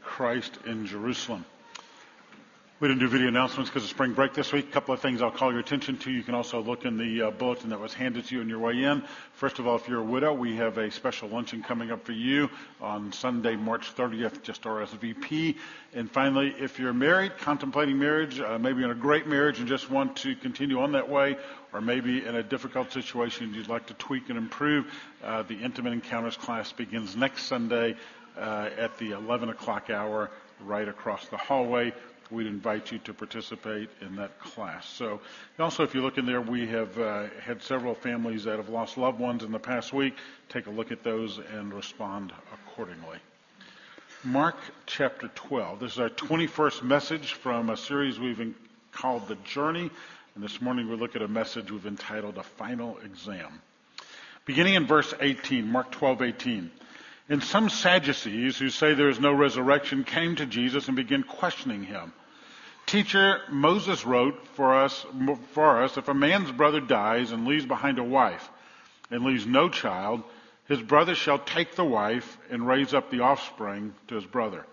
Christ 0.00 0.56
in 0.64 0.86
Jerusalem. 0.86 1.44
We 2.82 2.88
didn't 2.88 2.98
do 2.98 3.06
video 3.06 3.28
announcements 3.28 3.70
because 3.70 3.84
of 3.84 3.90
spring 3.90 4.12
break 4.12 4.34
this 4.34 4.52
week. 4.52 4.68
A 4.68 4.72
couple 4.72 4.92
of 4.92 4.98
things 4.98 5.22
I'll 5.22 5.30
call 5.30 5.52
your 5.52 5.60
attention 5.60 5.98
to. 5.98 6.10
You 6.10 6.24
can 6.24 6.34
also 6.34 6.60
look 6.60 6.84
in 6.84 6.96
the 6.96 7.28
uh, 7.28 7.30
bulletin 7.30 7.70
that 7.70 7.78
was 7.78 7.94
handed 7.94 8.24
to 8.24 8.34
you 8.34 8.40
on 8.40 8.48
your 8.48 8.58
way 8.58 8.82
in. 8.82 9.04
First 9.34 9.60
of 9.60 9.68
all, 9.68 9.76
if 9.76 9.86
you're 9.86 10.00
a 10.00 10.04
widow, 10.04 10.34
we 10.34 10.56
have 10.56 10.78
a 10.78 10.90
special 10.90 11.28
luncheon 11.28 11.62
coming 11.62 11.92
up 11.92 12.04
for 12.04 12.10
you 12.10 12.50
on 12.80 13.12
Sunday, 13.12 13.54
March 13.54 13.94
30th, 13.94 14.42
just 14.42 14.62
RSVP. 14.62 15.58
And 15.94 16.10
finally, 16.10 16.56
if 16.58 16.80
you're 16.80 16.92
married, 16.92 17.38
contemplating 17.38 18.00
marriage, 18.00 18.40
uh, 18.40 18.58
maybe 18.58 18.82
in 18.82 18.90
a 18.90 18.96
great 18.96 19.28
marriage 19.28 19.60
and 19.60 19.68
just 19.68 19.88
want 19.88 20.16
to 20.16 20.34
continue 20.34 20.80
on 20.80 20.90
that 20.90 21.08
way, 21.08 21.36
or 21.72 21.80
maybe 21.80 22.26
in 22.26 22.34
a 22.34 22.42
difficult 22.42 22.90
situation 22.90 23.54
you'd 23.54 23.68
like 23.68 23.86
to 23.86 23.94
tweak 23.94 24.28
and 24.28 24.36
improve, 24.36 24.92
uh, 25.22 25.44
the 25.44 25.54
Intimate 25.54 25.92
Encounters 25.92 26.36
class 26.36 26.72
begins 26.72 27.14
next 27.14 27.44
Sunday 27.44 27.94
uh, 28.36 28.70
at 28.76 28.98
the 28.98 29.12
11 29.12 29.50
o'clock 29.50 29.88
hour 29.88 30.32
right 30.64 30.88
across 30.88 31.26
the 31.28 31.36
hallway 31.36 31.92
we'd 32.32 32.46
invite 32.46 32.90
you 32.90 32.98
to 33.00 33.14
participate 33.14 33.90
in 34.00 34.16
that 34.16 34.38
class. 34.40 34.88
So, 34.88 35.20
also, 35.58 35.84
if 35.84 35.94
you 35.94 36.00
look 36.00 36.18
in 36.18 36.26
there, 36.26 36.40
we 36.40 36.66
have 36.68 36.98
uh, 36.98 37.24
had 37.40 37.62
several 37.62 37.94
families 37.94 38.44
that 38.44 38.56
have 38.56 38.70
lost 38.70 38.96
loved 38.96 39.20
ones 39.20 39.44
in 39.44 39.52
the 39.52 39.58
past 39.58 39.92
week. 39.92 40.14
Take 40.48 40.66
a 40.66 40.70
look 40.70 40.90
at 40.90 41.04
those 41.04 41.38
and 41.38 41.72
respond 41.72 42.32
accordingly. 42.52 43.18
Mark 44.24 44.56
chapter 44.86 45.28
12. 45.34 45.80
This 45.80 45.92
is 45.92 45.98
our 45.98 46.08
21st 46.08 46.82
message 46.82 47.34
from 47.34 47.70
a 47.70 47.76
series 47.76 48.18
we've 48.18 48.54
called 48.92 49.28
The 49.28 49.36
Journey. 49.44 49.90
And 50.34 50.42
this 50.42 50.60
morning 50.60 50.88
we 50.88 50.96
look 50.96 51.14
at 51.14 51.22
a 51.22 51.28
message 51.28 51.70
we've 51.70 51.86
entitled 51.86 52.38
A 52.38 52.42
Final 52.42 52.98
Exam. 53.04 53.60
Beginning 54.44 54.74
in 54.74 54.86
verse 54.86 55.12
18, 55.20 55.66
Mark 55.66 55.90
12, 55.90 56.22
18. 56.22 56.70
And 57.28 57.42
some 57.42 57.68
Sadducees 57.68 58.58
who 58.58 58.70
say 58.70 58.94
there 58.94 59.08
is 59.08 59.20
no 59.20 59.32
resurrection 59.32 60.04
came 60.04 60.36
to 60.36 60.46
Jesus 60.46 60.88
and 60.88 60.96
began 60.96 61.22
questioning 61.22 61.82
him. 61.84 62.12
Teacher, 62.92 63.40
Moses 63.48 64.04
wrote 64.04 64.46
for 64.48 64.74
us, 64.74 65.06
for 65.52 65.82
us, 65.82 65.96
if 65.96 66.08
a 66.08 66.12
man's 66.12 66.52
brother 66.52 66.78
dies 66.78 67.32
and 67.32 67.46
leaves 67.46 67.64
behind 67.64 67.98
a 67.98 68.04
wife 68.04 68.50
and 69.10 69.24
leaves 69.24 69.46
no 69.46 69.70
child, 69.70 70.22
his 70.68 70.82
brother 70.82 71.14
shall 71.14 71.38
take 71.38 71.74
the 71.74 71.86
wife 71.86 72.36
and 72.50 72.66
raise 72.66 72.92
up 72.92 73.10
the 73.10 73.20
offspring 73.20 73.94
to 74.08 74.16
his 74.16 74.26
brother. 74.26 74.66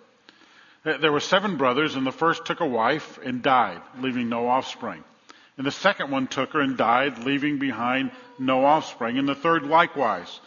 There 0.84 1.14
were 1.14 1.22
seven 1.22 1.56
brothers, 1.56 1.96
and 1.96 2.06
the 2.06 2.12
first 2.12 2.44
took 2.44 2.60
a 2.60 2.66
wife 2.66 3.20
and 3.24 3.42
died, 3.42 3.82
leaving 4.02 4.28
no 4.28 4.50
offspring. 4.50 5.02
And 5.58 5.66
the 5.66 5.72
second 5.72 6.12
one 6.12 6.28
took 6.28 6.52
her 6.52 6.60
and 6.60 6.76
died, 6.76 7.20
leaving 7.20 7.58
behind 7.58 8.12
no 8.38 8.66
offspring. 8.66 9.18
And 9.18 9.30
the 9.30 9.34
third 9.34 9.64
likewise. 9.64 10.42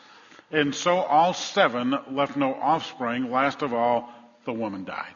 And 0.50 0.75
so 0.75 0.98
all 0.98 1.33
seven 1.33 1.97
left 2.11 2.37
no 2.37 2.53
offspring. 2.53 3.31
Last 3.31 3.62
of 3.62 3.73
all, 3.73 4.12
the 4.45 4.53
woman 4.53 4.84
died. 4.84 5.15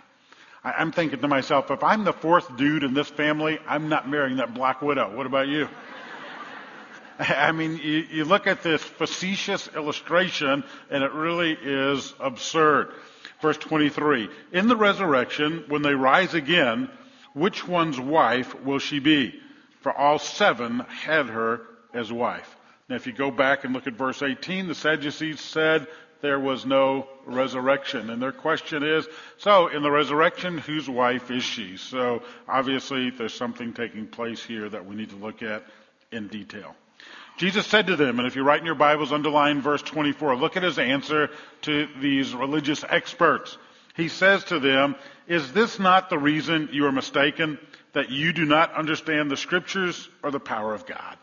I'm 0.66 0.90
thinking 0.90 1.20
to 1.20 1.28
myself, 1.28 1.70
if 1.70 1.84
I'm 1.84 2.02
the 2.02 2.12
fourth 2.12 2.56
dude 2.56 2.82
in 2.82 2.92
this 2.92 3.08
family, 3.08 3.60
I'm 3.68 3.88
not 3.88 4.08
marrying 4.08 4.38
that 4.38 4.52
black 4.52 4.82
widow. 4.82 5.14
What 5.14 5.26
about 5.26 5.46
you? 5.46 5.68
I 7.20 7.52
mean, 7.52 7.76
you, 7.76 8.04
you, 8.10 8.24
look 8.24 8.48
at 8.48 8.64
this 8.64 8.82
facetious 8.82 9.68
illustration, 9.76 10.64
and 10.90 11.04
it 11.04 11.12
really 11.12 11.52
is 11.52 12.12
absurd. 12.18 12.92
Verse 13.40 13.56
23 13.58 14.28
In 14.52 14.66
the 14.66 14.76
resurrection, 14.76 15.64
when 15.68 15.82
they 15.82 15.94
rise 15.94 16.34
again, 16.34 16.90
which 17.32 17.66
one's 17.66 18.00
wife 18.00 18.60
will 18.64 18.80
she 18.80 18.98
be? 18.98 19.40
For 19.82 19.92
all 19.92 20.18
seven 20.18 20.80
had 20.80 21.26
her 21.26 21.60
as 21.94 22.12
wife. 22.12 22.56
Now, 22.88 22.96
if 22.96 23.06
you 23.06 23.12
go 23.12 23.30
back 23.30 23.64
and 23.64 23.72
look 23.72 23.86
at 23.86 23.92
verse 23.92 24.20
18, 24.20 24.66
the 24.66 24.74
Sadducees 24.74 25.40
said 25.40 25.86
there 26.26 26.40
was 26.40 26.66
no 26.66 27.06
resurrection. 27.24 28.10
And 28.10 28.20
their 28.20 28.32
question 28.32 28.82
is, 28.82 29.06
so 29.38 29.68
in 29.68 29.84
the 29.84 29.90
resurrection, 29.92 30.58
whose 30.58 30.90
wife 30.90 31.30
is 31.30 31.44
she? 31.44 31.76
So 31.76 32.24
obviously 32.48 33.10
there's 33.10 33.32
something 33.32 33.72
taking 33.72 34.08
place 34.08 34.42
here 34.42 34.68
that 34.68 34.84
we 34.84 34.96
need 34.96 35.10
to 35.10 35.16
look 35.16 35.40
at 35.44 35.62
in 36.10 36.26
detail. 36.26 36.74
Jesus 37.36 37.64
said 37.64 37.86
to 37.86 37.94
them, 37.94 38.18
and 38.18 38.26
if 38.26 38.34
you 38.34 38.42
write 38.42 38.58
in 38.58 38.66
your 38.66 38.74
Bibles, 38.74 39.12
underline 39.12 39.62
verse 39.62 39.82
24, 39.82 40.34
look 40.34 40.56
at 40.56 40.64
his 40.64 40.80
answer 40.80 41.30
to 41.62 41.86
these 42.00 42.34
religious 42.34 42.82
experts. 42.82 43.56
He 43.94 44.08
says 44.08 44.42
to 44.46 44.58
them, 44.58 44.96
is 45.28 45.52
this 45.52 45.78
not 45.78 46.10
the 46.10 46.18
reason 46.18 46.70
you 46.72 46.86
are 46.86 46.92
mistaken? 46.92 47.56
That 47.92 48.10
you 48.10 48.32
do 48.32 48.44
not 48.44 48.74
understand 48.74 49.30
the 49.30 49.36
scriptures 49.36 50.08
or 50.24 50.32
the 50.32 50.40
power 50.40 50.74
of 50.74 50.86
God? 50.86 51.18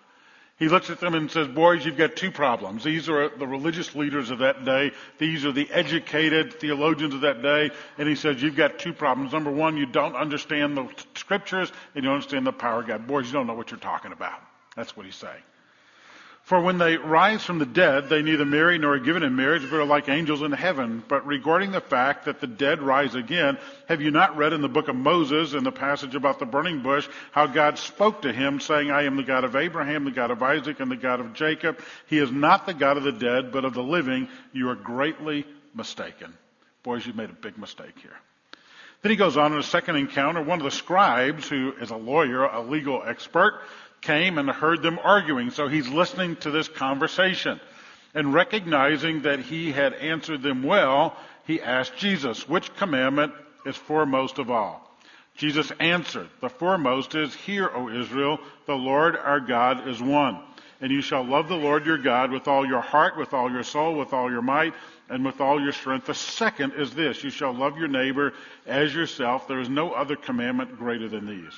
He 0.63 0.69
looks 0.69 0.89
at 0.89 1.01
them 1.01 1.13
and 1.13 1.29
says, 1.29 1.49
boys, 1.49 1.85
you've 1.85 1.97
got 1.97 2.15
two 2.15 2.31
problems. 2.31 2.85
These 2.85 3.09
are 3.09 3.27
the 3.27 3.45
religious 3.45 3.95
leaders 3.95 4.29
of 4.29 4.39
that 4.39 4.63
day. 4.63 4.93
These 5.17 5.43
are 5.43 5.51
the 5.51 5.69
educated 5.69 6.53
theologians 6.53 7.13
of 7.13 7.19
that 7.19 7.41
day. 7.41 7.71
And 7.97 8.07
he 8.07 8.15
says, 8.15 8.41
you've 8.41 8.55
got 8.55 8.79
two 8.79 8.93
problems. 8.93 9.33
Number 9.33 9.51
one, 9.51 9.75
you 9.75 9.85
don't 9.85 10.15
understand 10.15 10.77
the 10.77 10.87
scriptures 11.15 11.69
and 11.93 12.05
you 12.05 12.07
don't 12.07 12.13
understand 12.13 12.47
the 12.47 12.53
power 12.53 12.79
of 12.79 12.87
God. 12.87 13.07
Boys, 13.07 13.27
you 13.27 13.33
don't 13.33 13.45
know 13.45 13.55
what 13.55 13.71
you're 13.71 13.79
talking 13.81 14.13
about. 14.13 14.39
That's 14.77 14.95
what 14.95 15.05
he's 15.05 15.17
saying. 15.17 15.43
For 16.43 16.59
when 16.59 16.77
they 16.77 16.97
rise 16.97 17.41
from 17.41 17.59
the 17.59 17.65
dead, 17.65 18.09
they 18.09 18.21
neither 18.21 18.43
marry 18.43 18.77
nor 18.77 18.95
are 18.95 18.99
given 18.99 19.23
in 19.23 19.33
marriage, 19.33 19.61
but 19.61 19.79
are 19.79 19.85
like 19.85 20.09
angels 20.09 20.41
in 20.41 20.51
heaven. 20.51 21.01
But 21.07 21.25
regarding 21.25 21.71
the 21.71 21.79
fact 21.79 22.25
that 22.25 22.41
the 22.41 22.47
dead 22.47 22.81
rise 22.81 23.15
again, 23.15 23.57
have 23.87 24.01
you 24.01 24.11
not 24.11 24.35
read 24.35 24.51
in 24.51 24.61
the 24.61 24.67
book 24.67 24.89
of 24.89 24.95
Moses, 24.97 25.53
in 25.53 25.63
the 25.63 25.71
passage 25.71 26.15
about 26.15 26.39
the 26.39 26.45
burning 26.45 26.83
bush, 26.83 27.07
how 27.31 27.47
God 27.47 27.79
spoke 27.79 28.23
to 28.23 28.33
him, 28.33 28.59
saying, 28.59 28.91
I 28.91 29.03
am 29.03 29.15
the 29.15 29.23
God 29.23 29.45
of 29.45 29.55
Abraham, 29.55 30.03
the 30.03 30.11
God 30.11 30.31
of 30.31 30.43
Isaac, 30.43 30.81
and 30.81 30.91
the 30.91 30.97
God 30.97 31.21
of 31.21 31.33
Jacob. 31.33 31.79
He 32.07 32.17
is 32.17 32.29
not 32.29 32.65
the 32.65 32.73
God 32.73 32.97
of 32.97 33.03
the 33.03 33.13
dead, 33.13 33.53
but 33.53 33.63
of 33.63 33.73
the 33.73 33.83
living. 33.83 34.27
You 34.51 34.69
are 34.69 34.75
greatly 34.75 35.45
mistaken. 35.73 36.33
Boys, 36.83 37.05
you've 37.05 37.15
made 37.15 37.29
a 37.29 37.33
big 37.33 37.57
mistake 37.57 37.97
here. 38.01 38.11
Then 39.01 39.11
he 39.11 39.17
goes 39.17 39.35
on 39.35 39.51
in 39.51 39.59
a 39.59 39.63
second 39.63 39.97
encounter. 39.97 40.41
One 40.41 40.59
of 40.59 40.63
the 40.63 40.71
scribes, 40.71 41.47
who 41.47 41.73
is 41.81 41.91
a 41.91 41.97
lawyer, 41.97 42.45
a 42.45 42.61
legal 42.61 43.03
expert, 43.05 43.61
came 44.03 44.37
and 44.37 44.49
heard 44.49 44.81
them 44.81 44.99
arguing. 45.03 45.49
So 45.49 45.67
he's 45.67 45.87
listening 45.87 46.35
to 46.37 46.51
this 46.51 46.67
conversation. 46.67 47.59
And 48.13 48.33
recognizing 48.33 49.23
that 49.23 49.39
he 49.39 49.71
had 49.71 49.93
answered 49.93 50.43
them 50.43 50.61
well, 50.61 51.17
he 51.45 51.61
asked 51.61 51.97
Jesus, 51.97 52.47
which 52.47 52.73
commandment 52.75 53.33
is 53.65 53.75
foremost 53.75 54.37
of 54.37 54.51
all? 54.51 54.81
Jesus 55.35 55.71
answered, 55.79 56.29
the 56.41 56.49
foremost 56.49 57.15
is, 57.15 57.33
Hear, 57.33 57.69
O 57.73 57.89
Israel, 57.89 58.39
the 58.67 58.75
Lord 58.75 59.15
our 59.17 59.39
God 59.39 59.87
is 59.87 59.99
one. 59.99 60.39
And 60.79 60.91
you 60.91 61.01
shall 61.01 61.23
love 61.23 61.47
the 61.47 61.55
Lord 61.55 61.85
your 61.85 61.97
God 61.97 62.29
with 62.29 62.47
all 62.47 62.67
your 62.67 62.81
heart, 62.81 63.17
with 63.17 63.33
all 63.33 63.49
your 63.49 63.63
soul, 63.63 63.95
with 63.95 64.13
all 64.13 64.29
your 64.29 64.41
might, 64.41 64.73
and 65.09 65.25
with 65.25 65.41
all 65.41 65.59
your 65.59 65.71
strength. 65.71 66.05
The 66.05 66.13
second 66.13 66.73
is 66.73 66.93
this, 66.93 67.23
you 67.23 67.29
shall 67.31 67.53
love 67.53 67.77
your 67.77 67.87
neighbor 67.87 68.33
as 68.67 68.93
yourself. 68.93 69.47
There 69.47 69.61
is 69.61 69.69
no 69.69 69.91
other 69.91 70.15
commandment 70.15 70.77
greater 70.77 71.09
than 71.09 71.25
these. 71.25 71.53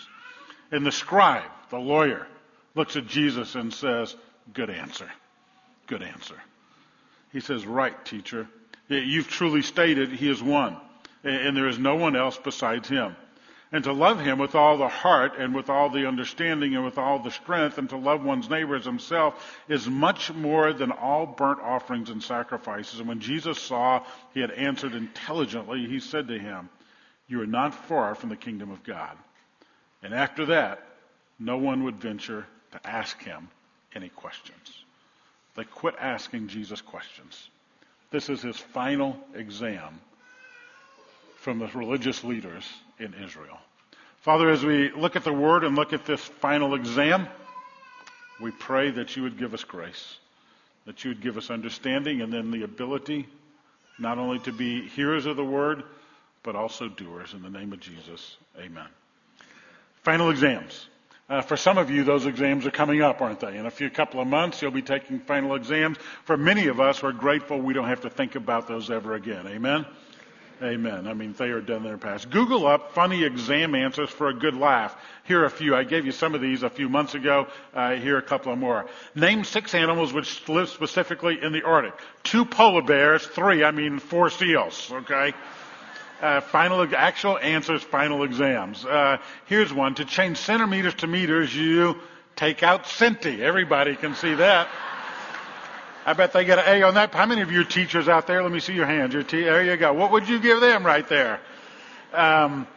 And 0.72 0.85
the 0.85 0.91
scribe, 0.91 1.50
the 1.69 1.79
lawyer, 1.79 2.28
looks 2.75 2.96
at 2.96 3.08
Jesus 3.08 3.56
and 3.56 3.74
says, 3.74 4.16
Good 4.53 4.69
answer. 4.69 5.09
Good 5.88 6.03
answer. 6.03 6.36
He 7.31 7.40
says, 7.40 7.66
Right, 7.66 8.06
teacher. 8.06 8.47
You've 8.88 9.28
truly 9.28 9.63
stated 9.63 10.12
he 10.12 10.30
is 10.30 10.44
one, 10.44 10.78
and 11.24 11.58
there 11.58 11.68
is 11.68 11.80
no 11.80 11.96
one 11.96 12.16
else 12.16 12.38
besides 12.38 12.88
him. 12.88 13.16
And 13.72 13.84
to 13.85 13.94
love 13.94 14.19
him 14.19 14.38
with 14.38 14.53
all 14.53 14.78
the 14.78 14.88
heart 14.88 15.34
and 15.38 15.56
with 15.56 15.69
all 15.69 15.90
the 15.90 16.08
understanding 16.08 16.75
and 16.75 16.85
with 16.85 17.00
all 17.00 17.19
the 17.19 17.31
strength 17.31 17.80
and 17.80 17.90
to 17.90 17.97
love 17.97 18.24
one's 18.24 18.50
neighbor 18.50 18.75
as 18.75 18.85
himself 18.85 19.59
is 19.68 19.90
much 19.90 20.31
more 20.31 20.72
than 20.72 20.91
all 20.91 21.25
burnt 21.25 21.59
offerings 21.59 22.12
and 22.12 22.24
sacrifices. 22.24 23.00
And 23.00 23.09
when 23.09 23.19
Jesus 23.19 23.59
saw 23.59 24.03
he 24.34 24.40
had 24.40 24.52
answered 24.52 24.94
intelligently, 24.94 25.88
he 25.88 25.99
said 25.99 26.28
to 26.28 26.38
him, 26.38 26.70
You 27.28 27.41
are 27.41 27.47
not 27.47 27.73
far 27.73 28.14
from 28.14 28.29
the 28.29 28.38
kingdom 28.38 28.70
of 28.70 28.84
God. 28.84 29.17
And 30.03 30.14
after 30.14 30.46
that, 30.46 30.82
no 31.40 31.58
one 31.58 31.84
would 31.84 31.97
venture 31.97 32.46
to 32.75 32.87
ask 32.87 33.22
him 33.22 33.47
any 33.93 34.09
questions. 34.09 34.83
They 35.55 35.63
quit 35.63 35.95
asking 35.99 36.47
Jesus 36.47 36.81
questions. 36.81 37.49
This 38.11 38.29
is 38.29 38.41
his 38.41 38.57
final 38.57 39.17
exam 39.33 39.99
from 41.37 41.59
the 41.59 41.67
religious 41.73 42.23
leaders 42.23 42.67
in 42.99 43.13
Israel. 43.23 43.57
Father, 44.22 44.49
as 44.49 44.66
we 44.66 44.91
look 44.91 45.16
at 45.16 45.23
the 45.23 45.33
word 45.33 45.63
and 45.63 45.75
look 45.75 45.93
at 45.93 46.05
this 46.05 46.19
final 46.19 46.73
exam, 46.75 47.27
we 48.41 48.51
pray 48.51 48.91
that 48.91 49.16
you 49.16 49.23
would 49.23 49.37
give 49.37 49.53
us 49.53 49.63
grace, 49.63 50.17
that 50.85 51.03
you 51.03 51.11
would 51.11 51.22
give 51.22 51.37
us 51.37 51.49
understanding 51.49 52.22
and 52.22 52.33
then 52.33 52.51
the 52.51 52.63
ability 52.63 53.27
not 53.97 54.17
only 54.17 54.39
to 54.39 54.51
be 54.51 54.87
hearers 54.89 55.25
of 55.25 55.37
the 55.37 55.45
word, 55.45 55.83
but 56.43 56.55
also 56.55 56.89
doers. 56.89 57.33
In 57.33 57.41
the 57.41 57.49
name 57.49 57.72
of 57.72 57.79
Jesus, 57.79 58.37
amen. 58.59 58.87
Final 60.03 60.29
exams. 60.29 60.87
Uh, 61.27 61.41
for 61.41 61.57
some 61.57 61.79
of 61.79 61.89
you, 61.89 62.03
those 62.03 62.27
exams 62.27 62.67
are 62.67 62.72
coming 62.72 63.01
up, 63.01 63.19
aren't 63.19 63.39
they? 63.39 63.57
In 63.57 63.66
a 63.66 63.72
few 63.72 63.89
couple 63.89 64.19
of 64.19 64.27
months, 64.27 64.61
you'll 64.61 64.69
be 64.69 64.83
taking 64.83 65.19
final 65.19 65.55
exams. 65.55 65.97
For 66.25 66.37
many 66.37 66.67
of 66.67 66.79
us, 66.79 67.01
we're 67.01 67.13
grateful 67.13 67.59
we 67.59 67.73
don't 67.73 67.87
have 67.87 68.01
to 68.01 68.11
think 68.11 68.35
about 68.35 68.67
those 68.67 68.91
ever 68.91 69.16
again. 69.16 69.47
Amen? 69.47 69.87
Amen. 70.61 71.07
I 71.07 71.13
mean, 71.16 71.33
they 71.33 71.49
are 71.49 71.61
done 71.61 71.83
their 71.83 71.97
past. 71.97 72.29
Google 72.29 72.67
up 72.67 72.93
funny 72.93 73.23
exam 73.23 73.73
answers 73.73 74.09
for 74.09 74.29
a 74.29 74.33
good 74.33 74.55
laugh. 74.55 74.95
Here 75.23 75.41
are 75.41 75.45
a 75.45 75.49
few. 75.49 75.75
I 75.75 75.83
gave 75.83 76.05
you 76.05 76.11
some 76.11 76.35
of 76.35 76.41
these 76.41 76.61
a 76.61 76.69
few 76.69 76.89
months 76.89 77.16
ago. 77.16 77.47
Uh, 77.73 77.95
here 77.95 78.16
are 78.16 78.19
a 78.19 78.22
couple 78.22 78.53
of 78.53 78.59
more. 78.59 78.85
Name 79.16 79.43
six 79.43 79.73
animals 79.73 80.13
which 80.13 80.47
live 80.47 80.69
specifically 80.69 81.39
in 81.41 81.51
the 81.51 81.63
Arctic. 81.63 81.93
Two 82.23 82.45
polar 82.45 82.83
bears, 82.83 83.25
three, 83.25 83.63
I 83.63 83.72
mean 83.72 83.97
four 83.97 84.29
seals, 84.29 84.91
okay? 84.91 85.33
Uh, 86.22 86.41
final, 86.41 86.88
actual 86.96 87.38
answers, 87.38 87.84
final 87.84 88.23
exams. 88.23 88.85
Uh, 88.85 89.17
here's 89.46 89.73
one. 89.73 89.96
To 89.96 90.06
change 90.06 90.38
centimeters 90.38 90.94
to 90.96 91.08
meters, 91.08 91.56
you 91.56 92.00
take 92.35 92.64
out 92.64 92.85
centi. 92.85 93.40
Everybody 93.40 93.96
can 93.96 94.16
see 94.16 94.34
that. 94.35 94.67
I 96.06 96.14
bet 96.14 96.34
they 96.34 96.46
get 96.46 96.59
an 96.59 96.66
A 96.67 96.84
on 96.84 96.94
that. 96.94 97.14
How 97.14 97.26
many 97.26 97.41
of 97.41 97.52
you 97.52 97.62
are 97.62 97.66
teachers 97.66 98.08
out 98.08 98.28
there? 98.28 98.44
Let 98.44 98.52
me 98.52 98.59
see 98.59 98.73
your 98.73 98.85
hands. 98.85 99.14
Your 99.14 99.23
there 99.23 99.64
you 99.64 99.76
go. 99.76 99.91
What 99.91 100.12
would 100.12 100.29
you 100.29 100.40
give 100.40 100.62
them 100.62 100.85
right 100.85 101.08
there? 101.09 101.40
Um, 102.14 102.68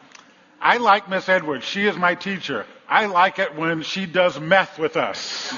I 0.61 0.79
like 0.79 1.09
Miss 1.09 1.29
Edwards. 1.29 1.65
She 1.65 1.87
is 1.87 1.97
my 1.97 2.15
teacher. 2.15 2.67
I 2.89 3.07
like 3.07 3.39
it 3.39 3.55
when 3.55 3.83
she 3.83 4.07
does 4.07 4.41
meth 4.41 4.79
with 4.79 4.97
us. 4.97 5.55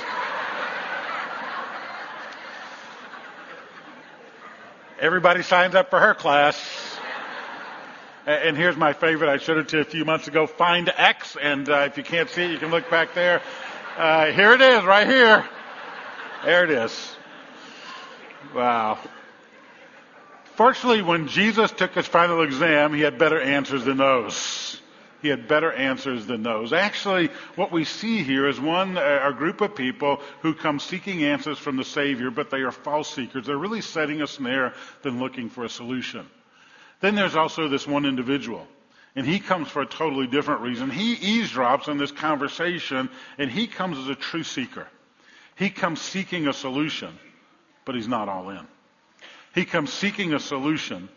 Everybody 5.00 5.43
signs 5.43 5.75
up 5.75 5.88
for 5.88 6.00
her 6.00 6.15
class. 6.15 6.59
And 8.26 8.56
here's 8.56 8.76
my 8.76 8.93
favorite. 8.93 9.31
I 9.31 9.38
showed 9.38 9.58
it 9.58 9.69
to 9.69 9.76
you 9.76 9.82
a 9.82 9.87
few 9.87 10.05
months 10.05 10.28
ago. 10.28 10.46
Find 10.46 10.93
X. 10.94 11.37
And 11.40 11.69
uh, 11.69 11.88
if 11.90 11.96
you 11.96 12.02
can't 12.02 12.28
see 12.28 12.43
it, 12.43 12.50
you 12.50 12.58
can 12.58 12.70
look 12.70 12.90
back 12.90 13.14
there. 13.14 13.43
Uh, 13.96 14.26
here 14.26 14.52
it 14.52 14.61
is, 14.61 14.84
right 14.84 15.06
here. 15.06 15.44
There 16.44 16.64
it 16.64 16.70
is. 16.70 17.17
Wow. 18.55 18.99
Fortunately, 20.55 21.02
when 21.02 21.28
Jesus 21.28 21.70
took 21.72 21.94
his 21.94 22.06
final 22.06 22.43
exam, 22.43 22.93
he 22.93 23.00
had 23.00 23.19
better 23.19 23.40
answers 23.40 23.84
than 23.84 23.96
those. 23.96 24.81
He 25.23 25.28
had 25.28 25.49
better 25.49 25.73
answers 25.73 26.26
than 26.26 26.43
those. 26.43 26.73
Actually, 26.73 27.28
what 27.55 27.73
we 27.73 27.84
see 27.84 28.23
here 28.23 28.49
is 28.49 28.58
one, 28.58 28.96
a 28.96 29.32
group 29.37 29.61
of 29.61 29.75
people 29.75 30.20
who 30.40 30.55
come 30.55 30.78
seeking 30.78 31.25
answers 31.25 31.58
from 31.58 31.76
the 31.76 31.84
Savior, 31.84 32.31
but 32.31 32.50
they 32.50 32.61
are 32.61 32.73
false 32.73 33.14
seekers. 33.14 33.46
They're 33.46 33.56
really 33.56 33.82
setting 33.82 34.23
a 34.23 34.26
snare 34.26 34.75
than 35.02 35.19
looking 35.19 35.50
for 35.50 35.64
a 35.64 35.69
solution. 35.69 36.26
Then 37.00 37.14
there's 37.14 37.37
also 37.37 37.69
this 37.69 37.87
one 37.87 38.05
individual. 38.05 38.67
And 39.17 39.26
he 39.26 39.41
comes 39.41 39.69
for 39.69 39.82
a 39.82 39.87
totally 39.87 40.26
different 40.26 40.61
reason. 40.61 40.91
He 40.91 41.17
eavesdrops 41.17 41.88
on 41.88 41.99
this 41.99 42.12
conversation, 42.12 43.11
and 43.38 43.50
he 43.50 43.67
comes 43.67 43.99
as 43.99 44.08
a 44.08 44.14
true 44.14 44.44
seeker. 44.44 44.87
He 45.56 45.69
comes 45.69 46.00
seeking 46.00 46.47
a 46.47 46.52
solution, 46.52 47.19
but 47.85 47.97
he's 47.97 48.08
not 48.08 48.29
all 48.29 48.50
in. 48.50 48.67
He 49.55 49.64
comes 49.64 49.93
seeking 49.93 50.32
a 50.32 50.38
solution, 50.38 51.08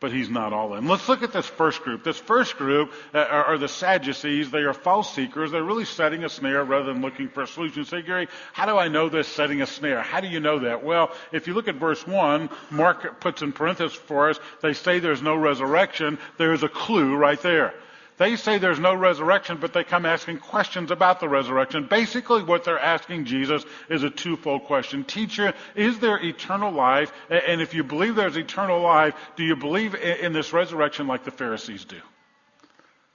but 0.00 0.12
he's 0.12 0.30
not 0.30 0.52
all 0.52 0.74
in. 0.74 0.86
Let's 0.86 1.08
look 1.08 1.22
at 1.22 1.32
this 1.32 1.46
first 1.46 1.82
group. 1.82 2.04
This 2.04 2.18
first 2.18 2.56
group 2.56 2.92
uh, 3.12 3.18
are, 3.18 3.58
the 3.58 3.68
Sadducees. 3.68 4.50
They 4.50 4.60
are 4.60 4.72
false 4.72 5.12
seekers. 5.12 5.50
They're 5.50 5.64
really 5.64 5.84
setting 5.84 6.24
a 6.24 6.28
snare 6.28 6.64
rather 6.64 6.92
than 6.92 7.02
looking 7.02 7.28
for 7.28 7.42
a 7.42 7.46
solution. 7.46 7.84
Say, 7.84 8.02
Gary, 8.02 8.28
how 8.52 8.66
do 8.66 8.78
I 8.78 8.88
know 8.88 9.08
this 9.08 9.26
setting 9.26 9.60
a 9.62 9.66
snare? 9.66 10.00
How 10.00 10.20
do 10.20 10.28
you 10.28 10.40
know 10.40 10.60
that? 10.60 10.84
Well, 10.84 11.10
if 11.32 11.48
you 11.48 11.54
look 11.54 11.68
at 11.68 11.76
verse 11.76 12.06
1, 12.06 12.48
Mark 12.70 13.20
puts 13.20 13.42
in 13.42 13.52
parentheses 13.52 13.98
for 13.98 14.30
us, 14.30 14.38
they 14.62 14.72
say 14.72 15.00
there's 15.00 15.22
no 15.22 15.34
resurrection. 15.34 16.18
There's 16.36 16.62
a 16.62 16.68
clue 16.68 17.16
right 17.16 17.40
there. 17.40 17.74
They 18.18 18.34
say 18.34 18.58
there's 18.58 18.80
no 18.80 18.94
resurrection, 18.94 19.58
but 19.60 19.72
they 19.72 19.84
come 19.84 20.04
asking 20.04 20.38
questions 20.38 20.90
about 20.90 21.20
the 21.20 21.28
resurrection. 21.28 21.86
Basically, 21.88 22.42
what 22.42 22.64
they're 22.64 22.78
asking 22.78 23.26
Jesus 23.26 23.64
is 23.88 24.02
a 24.02 24.10
twofold 24.10 24.64
question. 24.64 25.04
Teacher, 25.04 25.54
is 25.76 26.00
there 26.00 26.22
eternal 26.22 26.72
life? 26.72 27.12
And 27.30 27.60
if 27.60 27.74
you 27.74 27.84
believe 27.84 28.16
there's 28.16 28.36
eternal 28.36 28.80
life, 28.80 29.14
do 29.36 29.44
you 29.44 29.54
believe 29.54 29.94
in 29.94 30.32
this 30.32 30.52
resurrection 30.52 31.06
like 31.06 31.24
the 31.24 31.30
Pharisees 31.30 31.84
do? 31.84 32.00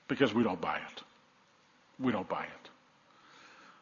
Because 0.07 0.33
we 0.33 0.43
don't 0.43 0.61
buy 0.61 0.77
it. 0.77 1.03
We 1.99 2.11
don't 2.11 2.27
buy 2.27 2.43
it. 2.43 2.62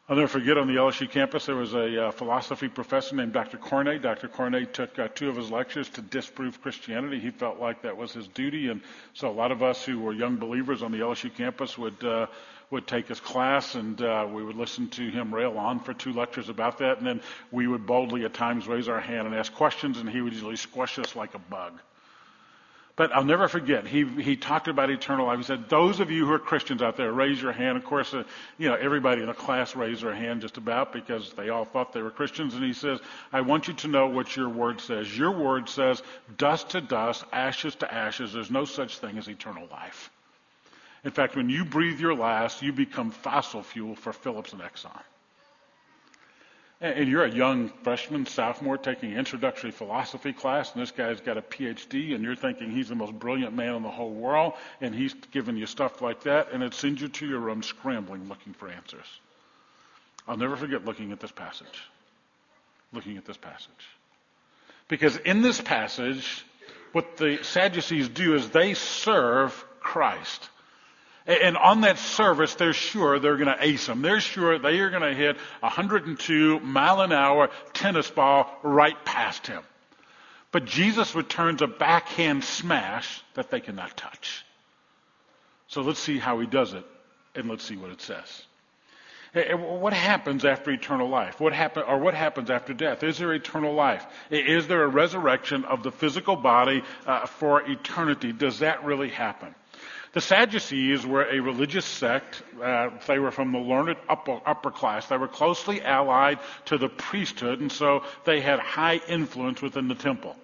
I'll 0.10 0.16
never 0.18 0.28
forget 0.28 0.58
on 0.58 0.68
the 0.68 0.74
LSU 0.74 1.10
campus 1.10 1.46
there 1.46 1.56
was 1.56 1.74
a 1.74 2.08
uh, 2.08 2.12
philosophy 2.12 2.68
professor 2.68 3.16
named 3.16 3.34
Dr. 3.34 3.58
Corney. 3.58 4.00
Dr. 4.00 4.28
Corney 4.28 4.66
took 4.66 4.98
uh, 4.98 5.08
two 5.08 5.30
of 5.30 5.38
his 5.38 5.52
lectures 5.52 5.88
to 5.90 6.02
disprove 6.02 6.62
Christianity. 6.62 7.20
He 7.20 7.30
felt 7.30 7.60
like 7.60 7.84
that 7.84 7.96
was 7.96 8.12
his 8.12 8.28
duty, 8.28 8.70
and 8.70 8.82
so 9.14 9.30
a 9.30 9.32
lot 9.32 9.52
of 9.52 9.64
us 9.64 9.86
who 9.86 10.00
were 10.00 10.12
young 10.12 10.38
believers 10.38 10.82
on 10.82 10.92
the 10.92 10.98
LSU 10.98 11.34
campus 11.34 11.78
would 11.78 12.04
uh, 12.04 12.26
would 12.72 12.88
take 12.88 13.08
his 13.08 13.20
class, 13.20 13.76
and 13.76 14.02
uh, 14.02 14.28
we 14.30 14.44
would 14.44 14.56
listen 14.56 14.90
to 14.90 15.10
him 15.10 15.34
rail 15.34 15.58
on 15.58 15.80
for 15.80 15.94
two 15.94 16.14
lectures 16.14 16.50
about 16.50 16.80
that, 16.80 16.98
and 16.98 17.06
then 17.06 17.22
we 17.52 17.68
would 17.68 17.86
boldly 17.86 18.26
at 18.26 18.34
times 18.34 18.68
raise 18.68 18.90
our 18.90 19.00
hand 19.00 19.28
and 19.28 19.36
ask 19.36 19.54
questions, 19.54 20.00
and 20.00 20.10
he 20.10 20.22
would 20.22 20.34
usually 20.34 20.56
squash 20.56 20.98
us 20.98 21.16
like 21.16 21.36
a 21.36 21.40
bug. 21.40 21.80
But 23.02 23.16
I'll 23.16 23.24
never 23.24 23.48
forget, 23.48 23.88
he, 23.88 24.06
he 24.06 24.36
talked 24.36 24.68
about 24.68 24.92
eternal 24.92 25.26
life. 25.26 25.40
He 25.40 25.44
said, 25.44 25.68
those 25.70 26.00
of 26.00 26.12
you 26.12 26.28
who 26.28 26.34
are 26.34 26.38
Christians 26.38 26.84
out 26.84 26.98
there, 26.98 27.12
raise 27.12 27.42
your 27.42 27.52
hand. 27.52 27.76
Of 27.76 27.84
course, 27.84 28.14
uh, 28.14 28.26
you 28.60 28.70
know, 28.70 28.76
everybody 28.76 29.22
in 29.22 29.28
the 29.28 29.34
class 29.34 29.76
raised 29.76 30.04
their 30.04 30.14
hand 30.14 30.42
just 30.42 30.58
about 30.58 30.94
because 30.94 31.34
they 31.34 31.50
all 31.50 31.66
thought 31.66 31.94
they 31.94 32.04
were 32.04 32.12
Christians. 32.12 32.54
And 32.54 32.64
he 32.64 32.74
says, 32.74 33.00
I 33.34 33.42
want 33.42 33.68
you 33.68 33.74
to 33.74 33.88
know 33.88 34.06
what 34.06 34.36
your 34.36 34.50
word 34.50 34.82
says. 34.82 35.18
Your 35.18 35.32
word 35.32 35.68
says, 35.68 36.04
dust 36.38 36.70
to 36.70 36.82
dust, 36.82 37.26
ashes 37.34 37.74
to 37.78 37.92
ashes. 37.92 38.34
There's 38.34 38.52
no 38.52 38.66
such 38.66 39.00
thing 39.00 39.18
as 39.18 39.28
eternal 39.28 39.68
life. 39.72 40.12
In 41.04 41.10
fact, 41.10 41.36
when 41.36 41.50
you 41.50 41.66
breathe 41.66 42.00
your 42.00 42.14
last, 42.14 42.62
you 42.62 42.72
become 42.72 43.10
fossil 43.10 43.64
fuel 43.64 43.96
for 43.96 44.14
Phillips 44.14 44.54
and 44.54 44.62
Exxon 44.62 45.02
and 46.82 47.08
you're 47.08 47.24
a 47.24 47.32
young 47.32 47.70
freshman, 47.84 48.26
sophomore 48.26 48.78
taking 48.78 49.14
introductory 49.14 49.70
philosophy 49.70 50.34
class, 50.34 50.74
and 50.74 50.82
this 50.82 50.90
guy's 50.90 51.22
got 51.22 51.38
a 51.38 51.42
PhD, 51.42 52.16
and 52.16 52.24
you're 52.24 52.36
thinking 52.36 52.72
he's 52.72 52.90
the 52.90 52.96
most 52.96 53.14
brilliant 53.14 53.56
man 53.56 53.76
in 53.76 53.84
the 53.84 53.90
whole 53.90 54.12
world, 54.12 54.54
and 54.82 54.96
he's 54.96 55.14
giving 55.32 55.58
you 55.58 55.68
stuff 55.68 56.02
like 56.02 56.24
that, 56.24 56.52
and 56.52 56.64
it 56.64 56.74
sends 56.74 57.00
you 57.00 57.08
to 57.08 57.28
your 57.28 57.40
room 57.40 57.62
scrambling 57.62 58.28
looking 58.28 58.54
for 58.54 58.68
answers. 58.68 59.06
I'll 60.28 60.38
never 60.38 60.56
forget 60.56 60.84
looking 60.84 61.12
at 61.12 61.20
this 61.20 61.32
passage. 61.32 61.84
Looking 62.92 63.18
at 63.18 63.26
this 63.26 63.38
passage. 63.38 63.70
Because 64.88 65.18
in 65.18 65.44
this 65.44 65.62
passage, 65.62 66.44
what 66.94 67.18
the 67.18 67.40
Sadducees 67.44 68.10
do 68.10 68.34
is 68.36 68.50
they 68.50 68.74
serve 68.74 69.54
Christ. 69.80 70.50
And 71.28 71.56
on 71.56 71.82
that 71.82 72.00
service, 72.00 72.56
they're 72.56 72.74
sure 72.74 73.20
they're 73.20 73.38
going 73.38 73.56
to 73.56 73.64
ace 73.64 73.86
them. 73.86 74.02
They're 74.02 74.20
sure 74.20 74.58
they 74.58 74.80
are 74.80 74.90
going 74.90 75.04
to 75.04 75.14
hit 75.14 75.38
102 75.60 76.60
mile 76.62 77.02
an 77.02 77.12
hour 77.12 77.50
tennis 77.74 78.10
ball 78.10 78.52
right 78.64 78.98
past 79.06 79.46
him. 79.46 79.62
But 80.52 80.66
Jesus 80.66 81.16
returns 81.16 81.62
a 81.62 81.68
backhand 81.68 82.44
smash 82.44 83.24
that 83.36 83.52
they 83.52 83.62
cannot 83.62 83.96
touch. 83.96 84.44
So 85.68 85.82
let's 85.82 86.00
see 86.00 86.18
how 86.18 86.40
he 86.40 86.48
does 86.48 86.74
it, 86.74 86.86
and 87.36 87.48
let's 87.48 87.64
see 87.64 87.78
what 87.78 87.92
it 87.92 88.02
says. 88.02 88.44
What 89.34 89.94
happens 89.94 90.44
after 90.44 90.72
eternal 90.72 91.08
life? 91.08 91.40
What 91.40 91.54
happen, 91.54 91.84
or 91.88 92.00
what 92.00 92.14
happens 92.14 92.50
after 92.50 92.74
death? 92.74 93.04
Is 93.04 93.18
there 93.18 93.32
eternal 93.32 93.74
life? 93.74 94.06
Is 94.30 94.68
there 94.68 94.84
a 94.84 94.90
resurrection 94.90 95.64
of 95.64 95.84
the 95.84 95.92
physical 95.92 96.36
body 96.36 96.84
uh, 97.06 97.28
for 97.28 97.62
eternity? 97.62 98.34
Does 98.34 98.60
that 98.60 98.84
really 98.84 99.08
happen? 99.08 99.56
The 100.14 100.22
Sadducees 100.22 101.06
were 101.06 101.24
a 101.24 101.40
religious 101.40 101.86
sect. 101.86 102.44
Uh, 102.62 102.90
they 103.08 103.18
were 103.18 103.32
from 103.32 103.54
the 103.54 103.60
learned 103.60 103.96
upper, 104.10 104.42
upper 104.46 104.70
class. 104.70 105.08
They 105.08 105.16
were 105.16 105.30
closely 105.30 105.82
allied 105.82 106.40
to 106.66 106.78
the 106.78 106.90
priesthood, 106.90 107.62
and 107.62 107.72
so 107.72 108.04
they 108.26 108.42
had 108.42 108.60
high 108.60 109.00
influence 109.08 109.62
within 109.62 109.88
the 109.88 109.96
temple. 109.96 110.36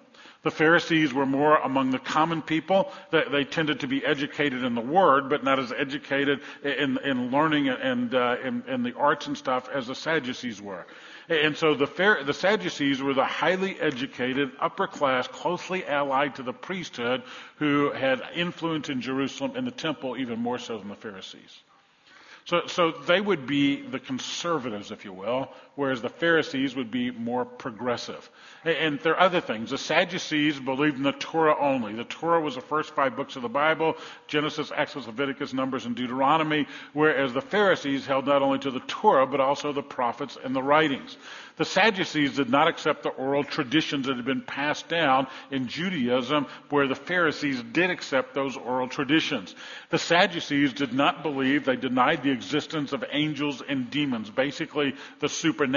The 0.42 0.50
Pharisees 0.50 1.12
were 1.12 1.26
more 1.26 1.56
among 1.56 1.90
the 1.90 1.98
common 1.98 2.40
people. 2.40 2.92
They, 3.10 3.24
they 3.30 3.44
tended 3.44 3.80
to 3.80 3.88
be 3.88 4.06
educated 4.06 4.64
in 4.64 4.74
the 4.74 4.80
Word, 4.80 5.28
but 5.28 5.44
not 5.44 5.58
as 5.58 5.72
educated 5.72 6.40
in, 6.62 6.96
in 7.04 7.30
learning 7.30 7.68
and 7.68 8.14
uh, 8.14 8.36
in, 8.42 8.62
in 8.68 8.82
the 8.82 8.94
arts 8.94 9.26
and 9.26 9.36
stuff 9.36 9.68
as 9.68 9.88
the 9.88 9.94
Sadducees 9.94 10.62
were. 10.62 10.86
And 11.28 11.56
so 11.56 11.74
the, 11.74 11.86
the 12.24 12.32
Sadducees 12.32 13.02
were 13.02 13.12
the 13.12 13.24
highly 13.24 13.78
educated, 13.78 14.50
upper 14.58 14.86
class, 14.86 15.28
closely 15.28 15.84
allied 15.84 16.36
to 16.36 16.42
the 16.42 16.54
priesthood 16.54 17.22
who 17.56 17.90
had 17.90 18.22
influence 18.34 18.88
in 18.88 19.02
Jerusalem 19.02 19.52
and 19.54 19.66
the 19.66 19.70
temple 19.70 20.16
even 20.16 20.38
more 20.38 20.58
so 20.58 20.78
than 20.78 20.88
the 20.88 20.94
Pharisees. 20.94 21.60
So, 22.46 22.66
so 22.66 22.92
they 22.92 23.20
would 23.20 23.46
be 23.46 23.82
the 23.82 23.98
conservatives, 23.98 24.90
if 24.90 25.04
you 25.04 25.12
will, 25.12 25.52
whereas 25.78 26.02
the 26.02 26.08
Pharisees 26.08 26.74
would 26.74 26.90
be 26.90 27.12
more 27.12 27.44
progressive. 27.44 28.28
And 28.64 28.98
there 28.98 29.12
are 29.12 29.20
other 29.20 29.40
things. 29.40 29.70
The 29.70 29.78
Sadducees 29.78 30.58
believed 30.58 30.96
in 30.96 31.04
the 31.04 31.12
Torah 31.12 31.54
only. 31.56 31.92
The 31.94 32.02
Torah 32.02 32.40
was 32.40 32.56
the 32.56 32.60
first 32.60 32.96
five 32.96 33.14
books 33.14 33.36
of 33.36 33.42
the 33.42 33.48
Bible 33.48 33.94
Genesis, 34.26 34.72
Exodus, 34.74 35.06
Leviticus, 35.06 35.52
Numbers, 35.52 35.86
and 35.86 35.94
Deuteronomy, 35.94 36.66
whereas 36.94 37.32
the 37.32 37.40
Pharisees 37.40 38.06
held 38.06 38.26
not 38.26 38.42
only 38.42 38.58
to 38.58 38.72
the 38.72 38.80
Torah, 38.80 39.24
but 39.24 39.38
also 39.38 39.72
the 39.72 39.80
prophets 39.80 40.36
and 40.42 40.52
the 40.52 40.62
writings. 40.62 41.16
The 41.58 41.64
Sadducees 41.64 42.36
did 42.36 42.50
not 42.50 42.68
accept 42.68 43.02
the 43.02 43.08
oral 43.10 43.42
traditions 43.42 44.06
that 44.06 44.16
had 44.16 44.24
been 44.24 44.42
passed 44.42 44.88
down 44.88 45.26
in 45.50 45.66
Judaism, 45.66 46.46
where 46.70 46.86
the 46.86 46.94
Pharisees 46.94 47.62
did 47.72 47.90
accept 47.90 48.32
those 48.32 48.56
oral 48.56 48.88
traditions. 48.88 49.56
The 49.90 49.98
Sadducees 49.98 50.72
did 50.72 50.92
not 50.92 51.24
believe, 51.24 51.64
they 51.64 51.74
denied 51.74 52.22
the 52.22 52.30
existence 52.30 52.92
of 52.92 53.04
angels 53.10 53.60
and 53.68 53.90
demons, 53.90 54.30
basically 54.30 54.94
the 55.18 55.28
supernatural, 55.28 55.67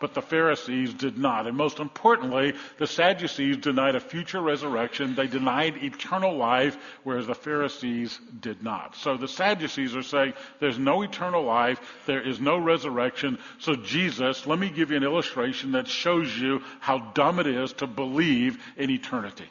but 0.00 0.14
the 0.14 0.22
Pharisees 0.22 0.94
did 0.94 1.18
not. 1.18 1.46
And 1.46 1.56
most 1.56 1.78
importantly, 1.78 2.54
the 2.78 2.86
Sadducees 2.86 3.58
denied 3.58 3.94
a 3.94 4.00
future 4.00 4.40
resurrection. 4.40 5.14
They 5.14 5.26
denied 5.26 5.82
eternal 5.82 6.36
life, 6.36 6.76
whereas 7.04 7.26
the 7.26 7.34
Pharisees 7.34 8.18
did 8.40 8.62
not. 8.62 8.96
So 8.96 9.16
the 9.16 9.28
Sadducees 9.28 9.96
are 9.96 10.02
saying 10.02 10.34
there's 10.60 10.78
no 10.78 11.02
eternal 11.02 11.42
life, 11.44 11.80
there 12.06 12.22
is 12.22 12.40
no 12.40 12.58
resurrection. 12.58 13.38
So 13.58 13.74
Jesus, 13.74 14.46
let 14.46 14.58
me 14.58 14.70
give 14.70 14.90
you 14.90 14.96
an 14.96 15.04
illustration 15.04 15.72
that 15.72 15.88
shows 15.88 16.36
you 16.36 16.62
how 16.80 16.98
dumb 17.14 17.38
it 17.38 17.46
is 17.46 17.72
to 17.74 17.86
believe 17.86 18.62
in 18.76 18.90
eternity. 18.90 19.48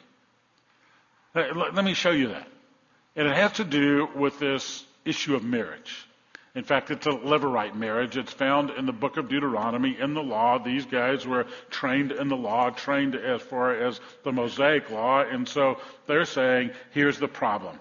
Let 1.34 1.84
me 1.84 1.94
show 1.94 2.10
you 2.10 2.28
that. 2.28 2.48
And 3.14 3.28
it 3.28 3.34
has 3.36 3.52
to 3.54 3.64
do 3.64 4.08
with 4.14 4.38
this 4.38 4.84
issue 5.04 5.34
of 5.34 5.44
marriage. 5.44 6.07
In 6.54 6.64
fact, 6.64 6.90
it's 6.90 7.06
a 7.06 7.10
levirate 7.10 7.74
marriage. 7.74 8.16
It's 8.16 8.32
found 8.32 8.70
in 8.70 8.86
the 8.86 8.92
book 8.92 9.16
of 9.16 9.28
Deuteronomy 9.28 9.96
in 9.98 10.14
the 10.14 10.22
law. 10.22 10.58
These 10.58 10.86
guys 10.86 11.26
were 11.26 11.46
trained 11.70 12.12
in 12.12 12.28
the 12.28 12.36
law, 12.36 12.70
trained 12.70 13.14
as 13.14 13.42
far 13.42 13.74
as 13.74 14.00
the 14.24 14.32
Mosaic 14.32 14.90
law. 14.90 15.20
And 15.20 15.46
so 15.46 15.80
they're 16.06 16.24
saying, 16.24 16.70
here's 16.90 17.18
the 17.18 17.28
problem. 17.28 17.78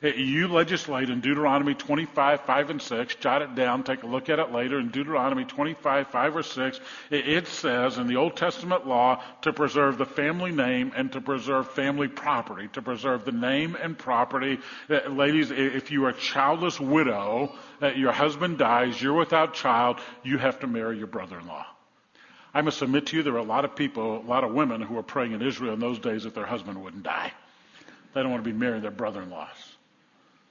You 0.00 0.46
legislate 0.46 1.10
in 1.10 1.20
Deuteronomy 1.20 1.74
25, 1.74 2.42
5 2.42 2.70
and 2.70 2.80
6. 2.80 3.14
Jot 3.16 3.42
it 3.42 3.56
down. 3.56 3.82
Take 3.82 4.04
a 4.04 4.06
look 4.06 4.28
at 4.28 4.38
it 4.38 4.52
later. 4.52 4.78
In 4.78 4.90
Deuteronomy 4.90 5.44
25, 5.44 6.06
5 6.06 6.36
or 6.36 6.42
6, 6.44 6.80
it 7.10 7.48
says 7.48 7.98
in 7.98 8.06
the 8.06 8.14
Old 8.14 8.36
Testament 8.36 8.86
law 8.86 9.20
to 9.42 9.52
preserve 9.52 9.98
the 9.98 10.06
family 10.06 10.52
name 10.52 10.92
and 10.94 11.10
to 11.12 11.20
preserve 11.20 11.72
family 11.72 12.06
property. 12.06 12.68
To 12.74 12.82
preserve 12.82 13.24
the 13.24 13.32
name 13.32 13.74
and 13.74 13.98
property. 13.98 14.60
Uh, 14.88 15.08
ladies, 15.08 15.50
if 15.50 15.90
you 15.90 16.04
are 16.04 16.10
a 16.10 16.14
childless 16.14 16.78
widow, 16.78 17.52
uh, 17.82 17.88
your 17.88 18.12
husband 18.12 18.58
dies, 18.58 19.02
you're 19.02 19.14
without 19.14 19.54
child, 19.54 19.98
you 20.22 20.38
have 20.38 20.60
to 20.60 20.68
marry 20.68 20.96
your 20.96 21.08
brother-in-law. 21.08 21.66
I 22.54 22.62
must 22.62 22.80
admit 22.82 23.06
to 23.06 23.16
you, 23.16 23.24
there 23.24 23.34
are 23.34 23.38
a 23.38 23.42
lot 23.42 23.64
of 23.64 23.74
people, 23.74 24.18
a 24.18 24.22
lot 24.22 24.44
of 24.44 24.52
women 24.52 24.80
who 24.80 24.96
are 24.96 25.02
praying 25.02 25.32
in 25.32 25.42
Israel 25.42 25.74
in 25.74 25.80
those 25.80 25.98
days 25.98 26.22
that 26.22 26.36
their 26.36 26.46
husband 26.46 26.80
wouldn't 26.80 27.02
die. 27.02 27.32
They 28.14 28.22
don't 28.22 28.30
want 28.30 28.44
to 28.44 28.50
be 28.50 28.56
marrying 28.56 28.82
their 28.82 28.92
brother-in-laws. 28.92 29.77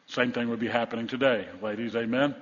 Same 0.08 0.32
thing 0.32 0.50
would 0.50 0.60
be 0.60 0.68
happening 0.68 1.08
today. 1.08 1.48
Ladies, 1.62 1.96
amen? 1.96 2.36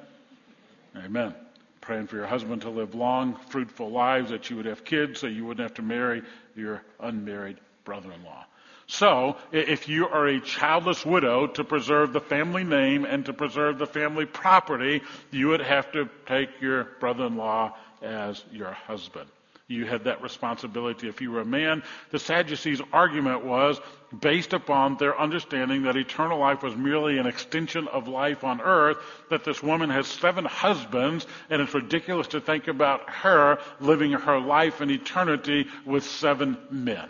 Amen. 0.95 1.34
Praying 1.81 2.07
for 2.07 2.15
your 2.15 2.27
husband 2.27 2.62
to 2.62 2.69
live 2.69 2.95
long, 2.95 3.36
fruitful 3.50 3.91
lives, 3.91 4.29
that 4.29 4.50
you 4.50 4.55
would 4.55 4.65
have 4.65 4.86
kids 4.86 5.19
so 5.19 5.27
you 5.27 5.45
wouldn't 5.45 5.63
have 5.63 5.75
to 5.75 5.81
marry 5.81 6.22
your 6.55 6.84
unmarried 7.00 7.57
brother 7.84 8.12
in 8.12 8.24
law. 8.24 8.45
So, 8.88 9.38
if 9.51 9.89
you 9.89 10.07
are 10.07 10.27
a 10.27 10.39
childless 10.39 11.03
widow, 11.03 11.48
to 11.48 11.63
preserve 11.63 12.13
the 12.13 12.22
family 12.22 12.63
name 12.63 13.03
and 13.03 13.25
to 13.25 13.34
preserve 13.34 13.79
the 13.79 13.88
family 13.88 14.27
property, 14.27 15.01
you 15.31 15.48
would 15.48 15.62
have 15.62 15.91
to 15.93 16.07
take 16.27 16.50
your 16.62 16.84
brother 17.00 17.25
in 17.25 17.36
law 17.36 17.75
as 18.03 18.43
your 18.51 18.72
husband. 18.72 19.27
You 19.67 19.86
had 19.86 20.03
that 20.03 20.22
responsibility 20.22 21.07
if 21.07 21.22
you 21.22 21.31
were 21.31 21.41
a 21.41 21.45
man. 21.45 21.81
The 22.12 22.19
Sadducees' 22.19 22.81
argument 22.93 23.43
was 23.43 23.81
based 24.19 24.53
upon 24.53 24.98
their 24.98 25.19
understanding 25.19 25.84
that 25.84 25.98
eternal 25.98 26.38
life 26.38 26.62
was 26.62 26.75
merely 26.75 27.17
an 27.17 27.25
extension 27.25 27.88
of 27.88 28.07
life 28.07 28.43
on 28.43 28.62
earth, 28.62 28.98
that 29.31 29.43
this 29.43 29.63
woman 29.63 29.89
has 29.89 30.05
seven 30.05 30.45
husbands, 30.45 31.25
and 31.50 31.63
it's 31.63 31.74
ridiculous 31.74 32.27
to 32.27 32.41
think 32.41 32.67
about 32.67 33.10
her 33.10 33.57
living 33.79 34.12
her 34.12 34.39
life 34.39 34.81
in 34.81 34.91
eternity 34.91 35.65
with 35.84 36.03
seven 36.03 36.57
men. 36.69 37.10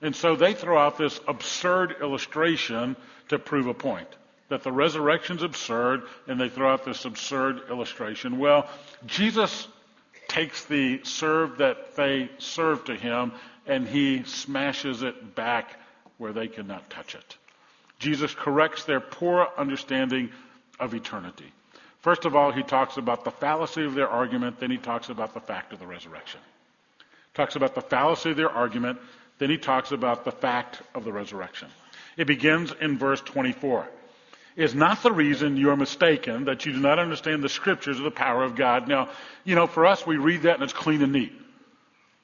And 0.00 0.14
so 0.14 0.36
they 0.36 0.54
throw 0.54 0.78
out 0.78 0.98
this 0.98 1.18
absurd 1.26 1.96
illustration 2.00 2.94
to 3.30 3.38
prove 3.40 3.66
a 3.66 3.74
point. 3.74 4.08
That 4.48 4.62
the 4.62 4.70
resurrection's 4.70 5.42
absurd, 5.42 6.02
and 6.28 6.40
they 6.40 6.50
throw 6.50 6.72
out 6.72 6.84
this 6.84 7.04
absurd 7.04 7.62
illustration. 7.68 8.38
Well, 8.38 8.68
Jesus 9.06 9.66
takes 10.36 10.66
the 10.66 11.00
serve 11.02 11.56
that 11.56 11.96
they 11.96 12.28
serve 12.36 12.84
to 12.84 12.94
him 12.94 13.32
and 13.66 13.88
he 13.88 14.22
smashes 14.24 15.02
it 15.02 15.34
back 15.34 15.80
where 16.18 16.34
they 16.34 16.46
cannot 16.46 16.90
touch 16.90 17.14
it. 17.14 17.36
Jesus 17.98 18.34
corrects 18.34 18.84
their 18.84 19.00
poor 19.00 19.48
understanding 19.56 20.30
of 20.78 20.92
eternity. 20.92 21.50
First 22.00 22.26
of 22.26 22.36
all, 22.36 22.52
he 22.52 22.62
talks 22.62 22.98
about 22.98 23.24
the 23.24 23.30
fallacy 23.30 23.84
of 23.84 23.94
their 23.94 24.10
argument, 24.10 24.60
then 24.60 24.70
he 24.70 24.76
talks 24.76 25.08
about 25.08 25.32
the 25.32 25.40
fact 25.40 25.72
of 25.72 25.78
the 25.78 25.86
resurrection. 25.86 26.40
Talks 27.32 27.56
about 27.56 27.74
the 27.74 27.80
fallacy 27.80 28.30
of 28.30 28.36
their 28.36 28.50
argument, 28.50 28.98
then 29.38 29.48
he 29.48 29.56
talks 29.56 29.90
about 29.90 30.26
the 30.26 30.32
fact 30.32 30.82
of 30.94 31.04
the 31.04 31.12
resurrection. 31.12 31.68
It 32.18 32.26
begins 32.26 32.74
in 32.78 32.98
verse 32.98 33.22
24 33.22 33.88
is 34.56 34.74
not 34.74 35.02
the 35.02 35.12
reason 35.12 35.56
you're 35.56 35.76
mistaken 35.76 36.46
that 36.46 36.64
you 36.64 36.72
do 36.72 36.80
not 36.80 36.98
understand 36.98 37.42
the 37.42 37.48
scriptures 37.48 37.98
of 37.98 38.04
the 38.04 38.10
power 38.10 38.42
of 38.42 38.56
God. 38.56 38.88
Now, 38.88 39.10
you 39.44 39.54
know, 39.54 39.66
for 39.66 39.86
us, 39.86 40.06
we 40.06 40.16
read 40.16 40.42
that 40.42 40.54
and 40.54 40.62
it's 40.62 40.72
clean 40.72 41.02
and 41.02 41.12
neat. 41.12 41.32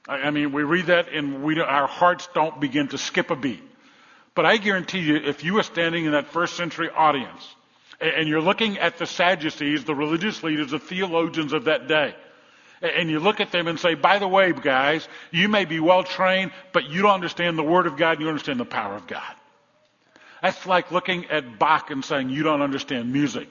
I, 0.07 0.15
I 0.15 0.31
mean, 0.31 0.51
we 0.51 0.63
read 0.63 0.87
that 0.87 1.09
and 1.09 1.43
we, 1.43 1.59
our 1.61 1.87
hearts 1.87 2.27
don't 2.33 2.59
begin 2.59 2.87
to 2.89 2.97
skip 2.97 3.29
a 3.29 3.35
beat. 3.35 3.63
But 4.35 4.47
I 4.47 4.57
guarantee 4.57 4.99
you, 4.99 5.15
if 5.17 5.43
you 5.43 5.53
were 5.53 5.63
standing 5.63 6.05
in 6.05 6.11
that 6.13 6.27
first 6.27 6.55
century 6.55 6.89
audience 6.89 7.47
and 8.01 8.27
you're 8.27 8.41
looking 8.41 8.79
at 8.79 8.97
the 8.97 9.05
Sadducees, 9.05 9.83
the 9.83 9.93
religious 9.93 10.41
leaders, 10.41 10.71
the 10.71 10.79
theologians 10.79 11.53
of 11.53 11.65
that 11.65 11.87
day, 11.87 12.15
and 12.81 13.09
you 13.09 13.19
look 13.19 13.39
at 13.39 13.51
them 13.51 13.67
and 13.67 13.79
say, 13.79 13.93
by 13.93 14.17
the 14.19 14.27
way, 14.27 14.51
guys, 14.51 15.07
you 15.31 15.47
may 15.47 15.65
be 15.65 15.79
well 15.79 16.03
trained, 16.03 16.51
but 16.73 16.89
you 16.89 17.03
don't 17.03 17.11
understand 17.11 17.57
the 17.57 17.63
Word 17.63 17.85
of 17.85 17.95
God, 17.95 18.19
you 18.19 18.27
understand 18.27 18.59
the 18.59 18.65
power 18.65 18.95
of 18.95 19.07
God. 19.07 19.35
That's 20.43 20.65
like 20.65 20.91
looking 20.91 21.27
at 21.27 21.57
Bach 21.57 21.89
and 21.89 22.03
saying, 22.03 22.29
you 22.29 22.43
don't 22.43 22.61
understand 22.61 23.13
music. 23.13 23.47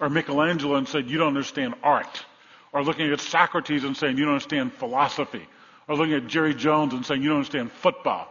Or 0.00 0.10
Michelangelo 0.10 0.74
and 0.74 0.88
saying, 0.88 1.08
you 1.08 1.16
don't 1.16 1.28
understand 1.28 1.74
art. 1.84 2.24
Or 2.72 2.82
looking 2.82 3.12
at 3.12 3.20
Socrates 3.20 3.84
and 3.84 3.96
saying, 3.96 4.18
you 4.18 4.24
don't 4.24 4.34
understand 4.34 4.72
philosophy. 4.72 5.46
Or 5.86 5.94
looking 5.94 6.14
at 6.14 6.26
Jerry 6.26 6.52
Jones 6.52 6.94
and 6.94 7.06
saying, 7.06 7.22
you 7.22 7.28
don't 7.28 7.38
understand 7.38 7.70
football. 7.70 8.28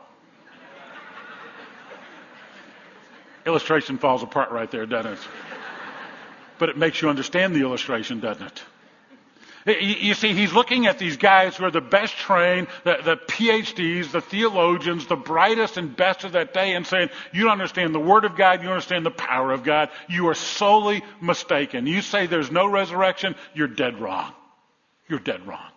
illustration 3.45 3.97
falls 3.97 4.23
apart 4.23 4.51
right 4.51 4.69
there, 4.69 4.85
doesn't 4.85 5.13
it? 5.13 5.19
But 6.59 6.67
it 6.67 6.77
makes 6.77 7.01
you 7.01 7.07
understand 7.07 7.55
the 7.55 7.61
illustration, 7.61 8.19
doesn't 8.19 8.45
it? 8.45 8.61
You 9.65 10.15
see, 10.15 10.33
he's 10.33 10.53
looking 10.53 10.87
at 10.87 10.97
these 10.97 11.17
guys 11.17 11.55
who 11.55 11.65
are 11.65 11.71
the 11.71 11.81
best 11.81 12.15
trained, 12.17 12.67
the, 12.83 12.97
the, 13.03 13.17
PhDs, 13.17 14.11
the 14.11 14.21
theologians, 14.21 15.05
the 15.05 15.15
brightest 15.15 15.77
and 15.77 15.95
best 15.95 16.23
of 16.23 16.31
that 16.31 16.53
day, 16.53 16.73
and 16.73 16.85
saying, 16.85 17.09
You 17.31 17.43
don't 17.43 17.51
understand 17.51 17.93
the 17.93 17.99
Word 17.99 18.25
of 18.25 18.35
God, 18.35 18.61
you 18.61 18.65
don't 18.65 18.73
understand 18.73 19.05
the 19.05 19.11
power 19.11 19.51
of 19.51 19.63
God. 19.63 19.89
You 20.09 20.29
are 20.29 20.33
solely 20.33 21.03
mistaken. 21.21 21.85
You 21.85 22.01
say 22.01 22.25
there's 22.25 22.51
no 22.51 22.67
resurrection, 22.67 23.35
you're 23.53 23.67
dead 23.67 23.99
wrong. 23.99 24.33
You're 25.07 25.19
dead 25.19 25.45
wrong. 25.45 25.69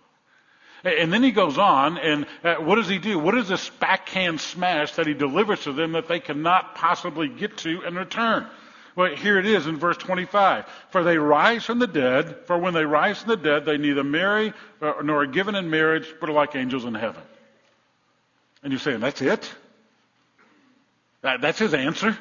And 0.84 1.12
then 1.12 1.22
he 1.22 1.30
goes 1.30 1.56
on, 1.56 1.96
and 1.96 2.26
uh, 2.42 2.56
what 2.56 2.74
does 2.76 2.88
he 2.88 2.98
do? 2.98 3.18
What 3.18 3.36
is 3.36 3.48
this 3.48 3.70
backhand 3.70 4.40
smash 4.40 4.92
that 4.96 5.06
he 5.06 5.14
delivers 5.14 5.64
to 5.64 5.72
them 5.72 5.92
that 5.92 6.08
they 6.08 6.20
cannot 6.20 6.74
possibly 6.74 7.28
get 7.28 7.56
to 7.58 7.82
in 7.82 7.94
return? 7.94 8.46
Well, 8.96 9.14
here 9.14 9.38
it 9.38 9.46
is 9.46 9.66
in 9.66 9.76
verse 9.76 9.96
25. 9.96 10.66
For 10.90 11.02
they 11.02 11.18
rise 11.18 11.64
from 11.64 11.80
the 11.80 11.86
dead, 11.86 12.46
for 12.46 12.56
when 12.58 12.74
they 12.74 12.84
rise 12.84 13.18
from 13.18 13.30
the 13.30 13.36
dead, 13.36 13.64
they 13.64 13.76
neither 13.76 14.04
marry 14.04 14.52
uh, 14.80 14.94
nor 15.02 15.22
are 15.22 15.26
given 15.26 15.54
in 15.54 15.68
marriage, 15.68 16.06
but 16.20 16.28
are 16.28 16.32
like 16.32 16.54
angels 16.54 16.84
in 16.84 16.94
heaven. 16.94 17.22
And 18.62 18.72
you're 18.72 18.80
saying, 18.80 19.00
that's 19.00 19.20
it? 19.20 19.52
That, 21.22 21.40
that's 21.40 21.58
his 21.58 21.74
answer? 21.74 22.16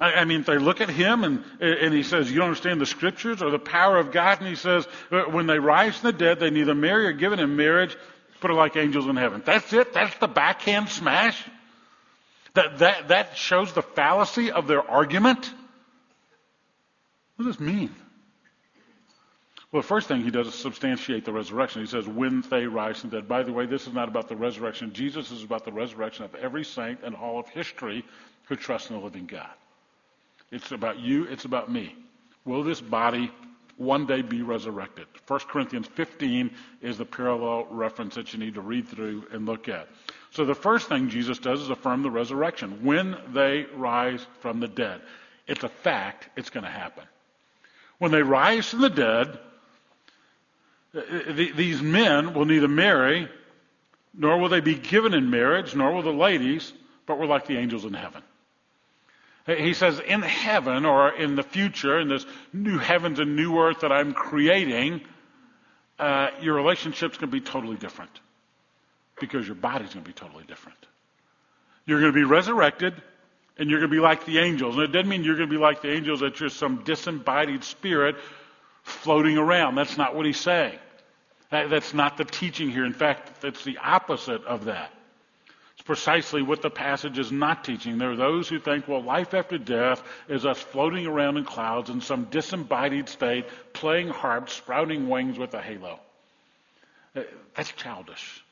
I, 0.00 0.12
I 0.14 0.24
mean, 0.24 0.42
they 0.42 0.58
look 0.58 0.80
at 0.80 0.88
him 0.88 1.24
and, 1.24 1.44
and 1.60 1.92
he 1.92 2.02
says, 2.02 2.30
you 2.30 2.38
don't 2.38 2.48
understand 2.48 2.80
the 2.80 2.86
scriptures 2.86 3.42
or 3.42 3.50
the 3.50 3.58
power 3.58 3.98
of 3.98 4.12
God. 4.12 4.38
And 4.40 4.48
he 4.48 4.54
says, 4.54 4.88
uh, 5.10 5.22
when 5.24 5.46
they 5.46 5.58
rise 5.58 5.98
from 5.98 6.12
the 6.12 6.18
dead, 6.18 6.40
they 6.40 6.50
neither 6.50 6.74
marry 6.74 7.06
or 7.06 7.12
given 7.12 7.38
in 7.38 7.54
marriage, 7.56 7.96
but 8.40 8.50
are 8.50 8.54
like 8.54 8.76
angels 8.76 9.06
in 9.06 9.16
heaven. 9.16 9.42
That's 9.44 9.72
it? 9.72 9.92
That's 9.92 10.16
the 10.18 10.28
backhand 10.28 10.88
smash? 10.88 11.44
That, 12.54 12.78
that, 12.78 13.08
that 13.08 13.36
shows 13.36 13.72
the 13.72 13.82
fallacy 13.82 14.50
of 14.50 14.66
their 14.66 14.88
argument? 14.88 15.52
What 17.36 17.46
does 17.46 17.56
this 17.56 17.60
mean? 17.60 17.94
Well, 19.72 19.82
the 19.82 19.88
first 19.88 20.08
thing 20.08 20.22
he 20.22 20.32
does 20.32 20.48
is 20.48 20.54
substantiate 20.54 21.24
the 21.24 21.32
resurrection. 21.32 21.80
He 21.80 21.86
says, 21.86 22.06
when 22.08 22.42
they 22.50 22.66
rise 22.66 23.00
from 23.00 23.10
the 23.10 23.16
dead. 23.16 23.28
By 23.28 23.44
the 23.44 23.52
way, 23.52 23.66
this 23.66 23.86
is 23.86 23.92
not 23.92 24.08
about 24.08 24.28
the 24.28 24.34
resurrection 24.34 24.92
Jesus. 24.92 25.30
is 25.30 25.44
about 25.44 25.64
the 25.64 25.72
resurrection 25.72 26.24
of 26.24 26.34
every 26.34 26.64
saint 26.64 27.04
in 27.04 27.14
all 27.14 27.38
of 27.38 27.48
history 27.48 28.04
who 28.46 28.56
trusts 28.56 28.90
in 28.90 28.96
the 28.96 29.02
living 29.02 29.26
God. 29.26 29.50
It's 30.50 30.72
about 30.72 30.98
you. 30.98 31.24
It's 31.24 31.44
about 31.44 31.70
me. 31.70 31.94
Will 32.44 32.64
this 32.64 32.80
body 32.80 33.30
one 33.80 34.04
day 34.04 34.20
be 34.20 34.42
resurrected. 34.42 35.06
1 35.26 35.40
Corinthians 35.48 35.86
15 35.86 36.50
is 36.82 36.98
the 36.98 37.04
parallel 37.06 37.66
reference 37.70 38.14
that 38.14 38.30
you 38.34 38.38
need 38.38 38.52
to 38.54 38.60
read 38.60 38.86
through 38.86 39.24
and 39.32 39.46
look 39.46 39.70
at. 39.70 39.88
So 40.32 40.44
the 40.44 40.54
first 40.54 40.88
thing 40.88 41.08
Jesus 41.08 41.38
does 41.38 41.60
is 41.60 41.70
affirm 41.70 42.02
the 42.02 42.10
resurrection 42.10 42.84
when 42.84 43.16
they 43.32 43.66
rise 43.74 44.24
from 44.40 44.60
the 44.60 44.68
dead. 44.68 45.00
It's 45.46 45.64
a 45.64 45.68
fact, 45.68 46.28
it's 46.36 46.50
going 46.50 46.64
to 46.64 46.70
happen. 46.70 47.04
When 47.98 48.12
they 48.12 48.22
rise 48.22 48.68
from 48.68 48.80
the 48.82 48.90
dead, 48.90 49.38
these 51.56 51.82
men 51.82 52.34
will 52.34 52.44
neither 52.44 52.68
marry, 52.68 53.28
nor 54.14 54.38
will 54.38 54.48
they 54.48 54.60
be 54.60 54.76
given 54.76 55.14
in 55.14 55.30
marriage, 55.30 55.74
nor 55.74 55.92
will 55.92 56.02
the 56.02 56.12
ladies, 56.12 56.72
but 57.06 57.18
we're 57.18 57.26
like 57.26 57.46
the 57.46 57.58
angels 57.58 57.84
in 57.84 57.94
heaven. 57.94 58.22
He 59.46 59.74
says, 59.74 59.98
in 59.98 60.22
heaven 60.22 60.84
or 60.84 61.10
in 61.10 61.34
the 61.34 61.42
future, 61.42 61.98
in 61.98 62.08
this 62.08 62.24
new 62.52 62.78
heavens 62.78 63.18
and 63.18 63.34
new 63.34 63.58
earth 63.58 63.80
that 63.80 63.90
I'm 63.90 64.12
creating, 64.12 65.00
uh, 65.98 66.30
your 66.40 66.54
relationship's 66.54 67.18
going 67.18 67.30
to 67.30 67.36
be 67.36 67.40
totally 67.40 67.76
different 67.76 68.20
because 69.20 69.46
your 69.46 69.56
body's 69.56 69.94
going 69.94 70.04
to 70.04 70.08
be 70.08 70.14
totally 70.14 70.44
different. 70.44 70.78
You're 71.86 72.00
going 72.00 72.12
to 72.12 72.18
be 72.18 72.24
resurrected 72.24 72.94
and 73.58 73.68
you're 73.68 73.80
going 73.80 73.90
to 73.90 73.94
be 73.94 74.00
like 74.00 74.24
the 74.24 74.38
angels. 74.38 74.76
And 74.76 74.84
it 74.84 74.88
doesn't 74.88 75.08
mean 75.08 75.22
you're 75.22 75.36
going 75.36 75.48
to 75.48 75.54
be 75.54 75.60
like 75.60 75.82
the 75.82 75.90
angels 75.90 76.20
that 76.20 76.40
you're 76.40 76.48
some 76.48 76.82
disembodied 76.84 77.62
spirit 77.62 78.16
floating 78.82 79.36
around. 79.36 79.74
That's 79.74 79.96
not 79.96 80.16
what 80.16 80.26
he's 80.26 80.40
saying. 80.40 80.78
That, 81.50 81.68
that's 81.68 81.92
not 81.92 82.16
the 82.16 82.24
teaching 82.24 82.70
here. 82.70 82.84
In 82.84 82.92
fact, 82.92 83.44
it's 83.44 83.64
the 83.64 83.78
opposite 83.78 84.44
of 84.44 84.64
that. 84.66 84.92
It's 85.74 85.86
precisely 85.86 86.42
what 86.42 86.62
the 86.62 86.70
passage 86.70 87.18
is 87.18 87.32
not 87.32 87.64
teaching. 87.64 87.98
There 87.98 88.12
are 88.12 88.16
those 88.16 88.48
who 88.48 88.60
think, 88.60 88.86
well, 88.86 89.02
life 89.02 89.34
after 89.34 89.58
death 89.58 90.02
is 90.28 90.46
us 90.46 90.58
floating 90.58 91.06
around 91.06 91.38
in 91.38 91.44
clouds 91.44 91.90
in 91.90 92.00
some 92.00 92.26
disembodied 92.26 93.08
state, 93.08 93.46
playing 93.72 94.08
harps, 94.08 94.52
sprouting 94.52 95.08
wings 95.08 95.38
with 95.38 95.54
a 95.54 95.60
halo. 95.60 95.98
Uh, 97.16 97.22
that's 97.56 97.72
childish. 97.72 98.44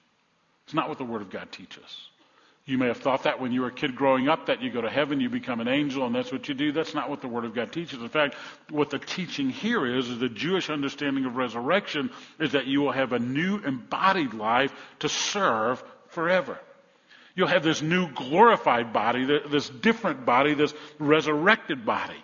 It's 0.68 0.74
not 0.74 0.90
what 0.90 0.98
the 0.98 1.04
Word 1.04 1.22
of 1.22 1.30
God 1.30 1.50
teaches. 1.50 2.08
You 2.66 2.76
may 2.76 2.88
have 2.88 2.98
thought 2.98 3.22
that 3.22 3.40
when 3.40 3.52
you 3.52 3.62
were 3.62 3.68
a 3.68 3.72
kid 3.72 3.96
growing 3.96 4.28
up, 4.28 4.44
that 4.46 4.60
you 4.60 4.70
go 4.70 4.82
to 4.82 4.90
heaven, 4.90 5.18
you 5.18 5.30
become 5.30 5.60
an 5.60 5.68
angel, 5.68 6.04
and 6.04 6.14
that's 6.14 6.30
what 6.30 6.46
you 6.46 6.52
do. 6.52 6.72
That's 6.72 6.92
not 6.92 7.08
what 7.08 7.22
the 7.22 7.26
Word 7.26 7.46
of 7.46 7.54
God 7.54 7.72
teaches. 7.72 8.02
In 8.02 8.08
fact, 8.10 8.34
what 8.68 8.90
the 8.90 8.98
teaching 8.98 9.48
here 9.48 9.86
is, 9.86 10.10
is 10.10 10.18
the 10.18 10.28
Jewish 10.28 10.68
understanding 10.68 11.24
of 11.24 11.36
resurrection 11.36 12.10
is 12.38 12.52
that 12.52 12.66
you 12.66 12.82
will 12.82 12.92
have 12.92 13.14
a 13.14 13.18
new 13.18 13.56
embodied 13.60 14.34
life 14.34 14.74
to 14.98 15.08
serve 15.08 15.82
forever. 16.08 16.58
You'll 17.34 17.48
have 17.48 17.62
this 17.62 17.80
new 17.80 18.12
glorified 18.12 18.92
body, 18.92 19.24
this 19.24 19.70
different 19.70 20.26
body, 20.26 20.52
this 20.52 20.74
resurrected 20.98 21.86
body. 21.86 22.22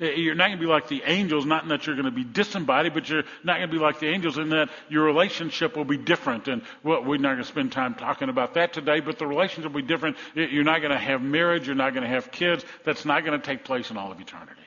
Eh, 0.00 0.12
you're 0.12 0.34
not 0.34 0.48
going 0.48 0.58
to 0.58 0.64
be 0.64 0.70
like 0.70 0.88
the 0.88 1.02
angels, 1.04 1.44
not 1.44 1.64
in 1.64 1.70
that 1.70 1.86
you're 1.86 1.96
going 1.96 2.04
to 2.04 2.10
be 2.12 2.24
disembodied, 2.24 2.94
but 2.94 3.08
you're 3.08 3.24
not 3.42 3.58
going 3.58 3.68
to 3.68 3.74
be 3.74 3.82
like 3.82 3.98
the 3.98 4.06
angels 4.06 4.38
in 4.38 4.50
that 4.50 4.68
your 4.88 5.04
relationship 5.04 5.76
will 5.76 5.84
be 5.84 5.96
different. 5.96 6.46
And 6.46 6.62
well, 6.84 7.02
we're 7.02 7.16
not 7.16 7.30
going 7.30 7.38
to 7.38 7.44
spend 7.44 7.72
time 7.72 7.94
talking 7.94 8.28
about 8.28 8.54
that 8.54 8.72
today, 8.72 9.00
but 9.00 9.18
the 9.18 9.26
relationship 9.26 9.72
will 9.72 9.82
be 9.82 9.86
different. 9.86 10.16
You're 10.34 10.64
not 10.64 10.80
going 10.80 10.92
to 10.92 10.98
have 10.98 11.20
marriage. 11.20 11.66
You're 11.66 11.76
not 11.76 11.94
going 11.94 12.04
to 12.04 12.08
have 12.08 12.30
kids. 12.30 12.64
That's 12.84 13.04
not 13.04 13.24
going 13.24 13.40
to 13.40 13.44
take 13.44 13.64
place 13.64 13.90
in 13.90 13.96
all 13.96 14.12
of 14.12 14.20
eternity. 14.20 14.62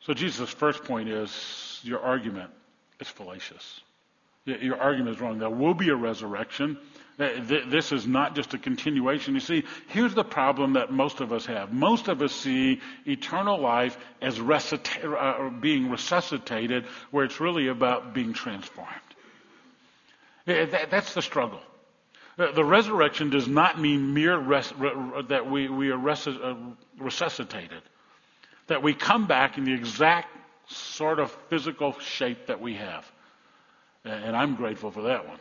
So 0.00 0.14
Jesus' 0.14 0.50
first 0.50 0.84
point 0.84 1.08
is 1.08 1.80
your 1.82 2.00
argument 2.00 2.50
is 3.00 3.08
fallacious. 3.08 3.80
Your 4.44 4.80
argument 4.80 5.16
is 5.16 5.22
wrong. 5.22 5.38
There 5.38 5.48
will 5.48 5.74
be 5.74 5.90
a 5.90 5.94
resurrection. 5.94 6.76
Uh, 7.22 7.28
this 7.68 7.92
is 7.92 8.04
not 8.04 8.34
just 8.34 8.52
a 8.52 8.58
continuation. 8.58 9.34
You 9.34 9.40
see, 9.40 9.64
here's 9.88 10.14
the 10.14 10.24
problem 10.24 10.72
that 10.72 10.90
most 10.90 11.20
of 11.20 11.32
us 11.32 11.46
have. 11.46 11.72
Most 11.72 12.08
of 12.08 12.20
us 12.20 12.32
see 12.32 12.80
eternal 13.06 13.60
life 13.60 13.96
as 14.20 14.40
uh, 14.40 15.50
being 15.60 15.88
resuscitated, 15.88 16.86
where 17.12 17.24
it's 17.24 17.38
really 17.38 17.68
about 17.68 18.12
being 18.12 18.32
transformed. 18.32 18.90
That's 20.46 21.14
the 21.14 21.22
struggle. 21.22 21.60
Uh, 22.36 22.50
the 22.50 22.64
resurrection 22.64 23.30
does 23.30 23.46
not 23.46 23.78
mean 23.78 24.14
mere 24.14 24.36
res- 24.36 24.72
that 25.28 25.48
we, 25.48 25.68
we 25.68 25.90
are 25.90 25.98
res- 25.98 26.26
resuscitated, 26.98 27.82
that 28.66 28.82
we 28.82 28.94
come 28.94 29.28
back 29.28 29.58
in 29.58 29.64
the 29.64 29.74
exact 29.74 30.28
sort 30.66 31.20
of 31.20 31.30
physical 31.50 31.96
shape 32.00 32.46
that 32.46 32.60
we 32.60 32.74
have. 32.74 33.08
And 34.04 34.34
I'm 34.36 34.56
grateful 34.56 34.90
for 34.90 35.02
that 35.02 35.28
one. 35.28 35.38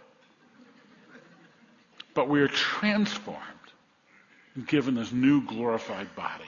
But 2.13 2.29
we 2.29 2.41
are 2.41 2.47
transformed 2.47 3.39
and 4.55 4.67
given 4.67 4.95
this 4.95 5.11
new 5.11 5.45
glorified 5.45 6.15
body. 6.15 6.45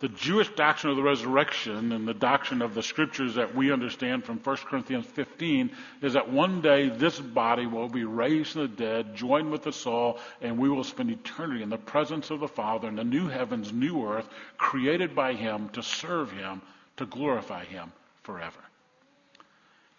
The 0.00 0.08
Jewish 0.08 0.48
doctrine 0.48 0.92
of 0.92 0.96
the 0.96 1.02
resurrection 1.02 1.92
and 1.92 2.08
the 2.08 2.14
doctrine 2.14 2.62
of 2.62 2.72
the 2.72 2.82
scriptures 2.82 3.34
that 3.34 3.54
we 3.54 3.70
understand 3.70 4.24
from 4.24 4.38
1 4.38 4.56
Corinthians 4.56 5.04
15 5.04 5.70
is 6.00 6.14
that 6.14 6.30
one 6.30 6.62
day 6.62 6.88
this 6.88 7.20
body 7.20 7.66
will 7.66 7.88
be 7.88 8.04
raised 8.04 8.52
from 8.52 8.62
the 8.62 8.68
dead, 8.68 9.14
joined 9.14 9.50
with 9.50 9.62
the 9.62 9.74
soul, 9.74 10.18
and 10.40 10.56
we 10.56 10.70
will 10.70 10.84
spend 10.84 11.10
eternity 11.10 11.62
in 11.62 11.68
the 11.68 11.76
presence 11.76 12.30
of 12.30 12.40
the 12.40 12.48
Father 12.48 12.88
in 12.88 12.96
the 12.96 13.04
new 13.04 13.28
heavens, 13.28 13.74
new 13.74 14.06
earth, 14.06 14.26
created 14.56 15.14
by 15.14 15.34
Him 15.34 15.68
to 15.70 15.82
serve 15.82 16.32
Him, 16.32 16.62
to 16.96 17.04
glorify 17.04 17.64
Him 17.66 17.92
forever. 18.22 18.60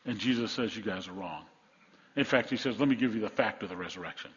And 0.05 0.17
Jesus 0.17 0.51
says, 0.51 0.75
You 0.75 0.81
guys 0.81 1.07
are 1.07 1.13
wrong. 1.13 1.45
In 2.15 2.23
fact, 2.23 2.49
he 2.49 2.57
says, 2.57 2.79
Let 2.79 2.89
me 2.89 2.95
give 2.95 3.13
you 3.13 3.21
the 3.21 3.29
fact 3.29 3.61
of 3.61 3.69
the 3.69 3.77
resurrection. 3.77 4.31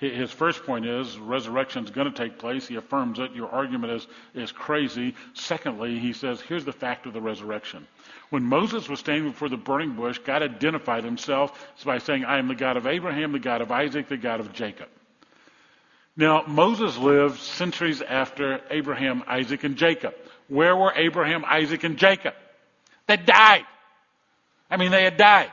His 0.00 0.30
first 0.30 0.64
point 0.64 0.86
is 0.86 1.18
resurrection 1.18 1.84
is 1.84 1.90
going 1.90 2.10
to 2.10 2.16
take 2.16 2.38
place. 2.38 2.66
He 2.66 2.76
affirms 2.76 3.18
it. 3.18 3.32
Your 3.32 3.50
argument 3.50 3.92
is, 3.92 4.06
is 4.34 4.50
crazy. 4.50 5.14
Secondly, 5.34 5.98
he 5.98 6.14
says, 6.14 6.40
here's 6.40 6.64
the 6.64 6.72
fact 6.72 7.04
of 7.04 7.12
the 7.12 7.20
resurrection. 7.20 7.86
When 8.30 8.42
Moses 8.42 8.88
was 8.88 8.98
standing 8.98 9.30
before 9.30 9.50
the 9.50 9.58
burning 9.58 9.92
bush, 9.92 10.18
God 10.18 10.42
identified 10.42 11.04
himself 11.04 11.52
by 11.84 11.98
saying, 11.98 12.24
I 12.24 12.38
am 12.38 12.48
the 12.48 12.54
God 12.54 12.78
of 12.78 12.86
Abraham, 12.86 13.32
the 13.32 13.38
God 13.38 13.60
of 13.60 13.70
Isaac, 13.70 14.08
the 14.08 14.16
God 14.16 14.40
of 14.40 14.54
Jacob. 14.54 14.88
Now, 16.16 16.44
Moses 16.46 16.96
lived 16.96 17.38
centuries 17.38 18.00
after 18.00 18.62
Abraham, 18.70 19.22
Isaac, 19.26 19.64
and 19.64 19.76
Jacob. 19.76 20.14
Where 20.48 20.74
were 20.74 20.94
Abraham, 20.96 21.44
Isaac, 21.44 21.84
and 21.84 21.98
Jacob? 21.98 22.32
They 23.06 23.18
died. 23.18 23.64
I 24.70 24.78
mean, 24.78 24.92
they 24.92 25.04
had 25.04 25.18
died. 25.18 25.50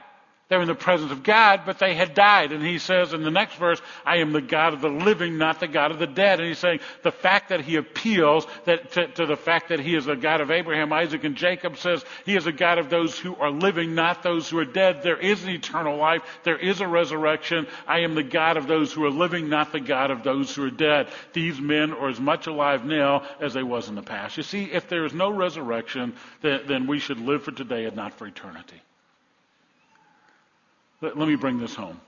They 0.49 0.55
were 0.55 0.61
in 0.61 0.69
the 0.69 0.75
presence 0.75 1.11
of 1.11 1.23
God, 1.23 1.63
but 1.65 1.77
they 1.77 1.93
had 1.93 2.13
died. 2.13 2.53
And 2.53 2.65
he 2.65 2.79
says 2.79 3.11
in 3.11 3.23
the 3.23 3.31
next 3.31 3.55
verse, 3.55 3.81
I 4.05 4.17
am 4.17 4.31
the 4.31 4.41
God 4.41 4.73
of 4.73 4.79
the 4.79 4.89
living, 4.89 5.37
not 5.37 5.59
the 5.59 5.67
God 5.67 5.91
of 5.91 5.99
the 5.99 6.07
dead. 6.07 6.39
And 6.39 6.47
he's 6.47 6.57
saying 6.57 6.79
the 7.03 7.11
fact 7.11 7.49
that 7.49 7.59
he 7.59 7.75
appeals 7.75 8.47
that, 8.63 8.93
to, 8.93 9.07
to 9.07 9.25
the 9.25 9.35
fact 9.35 9.69
that 9.69 9.81
he 9.81 9.93
is 9.93 10.05
the 10.05 10.15
God 10.15 10.39
of 10.39 10.49
Abraham, 10.49 10.93
Isaac, 10.93 11.25
and 11.25 11.35
Jacob 11.35 11.77
says 11.77 12.05
he 12.25 12.37
is 12.37 12.47
a 12.47 12.53
God 12.53 12.77
of 12.77 12.89
those 12.89 13.19
who 13.19 13.35
are 13.35 13.51
living, 13.51 13.93
not 13.93 14.23
those 14.23 14.47
who 14.47 14.57
are 14.59 14.65
dead. 14.65 15.03
There 15.03 15.17
is 15.17 15.43
an 15.43 15.49
eternal 15.49 15.97
life. 15.97 16.21
There 16.43 16.57
is 16.57 16.79
a 16.79 16.87
resurrection. 16.87 17.67
I 17.85 17.99
am 17.99 18.15
the 18.15 18.23
God 18.23 18.55
of 18.55 18.67
those 18.67 18.93
who 18.93 19.03
are 19.03 19.11
living, 19.11 19.49
not 19.49 19.73
the 19.73 19.81
God 19.81 20.11
of 20.11 20.23
those 20.23 20.55
who 20.55 20.63
are 20.63 20.71
dead. 20.71 21.09
These 21.33 21.59
men 21.59 21.91
are 21.91 22.07
as 22.07 22.21
much 22.21 22.47
alive 22.47 22.85
now 22.85 23.23
as 23.41 23.53
they 23.53 23.63
was 23.63 23.89
in 23.89 23.95
the 23.95 24.01
past. 24.01 24.37
You 24.37 24.43
see, 24.43 24.63
if 24.71 24.87
there 24.87 25.03
is 25.03 25.13
no 25.13 25.29
resurrection, 25.29 26.15
then, 26.41 26.61
then 26.67 26.87
we 26.87 26.99
should 26.99 27.19
live 27.19 27.43
for 27.43 27.51
today 27.51 27.83
and 27.83 27.97
not 27.97 28.13
for 28.13 28.27
eternity. 28.27 28.81
Let, 31.01 31.17
let 31.17 31.27
me 31.27 31.35
bring 31.35 31.59
this 31.59 31.75
home. 31.75 31.99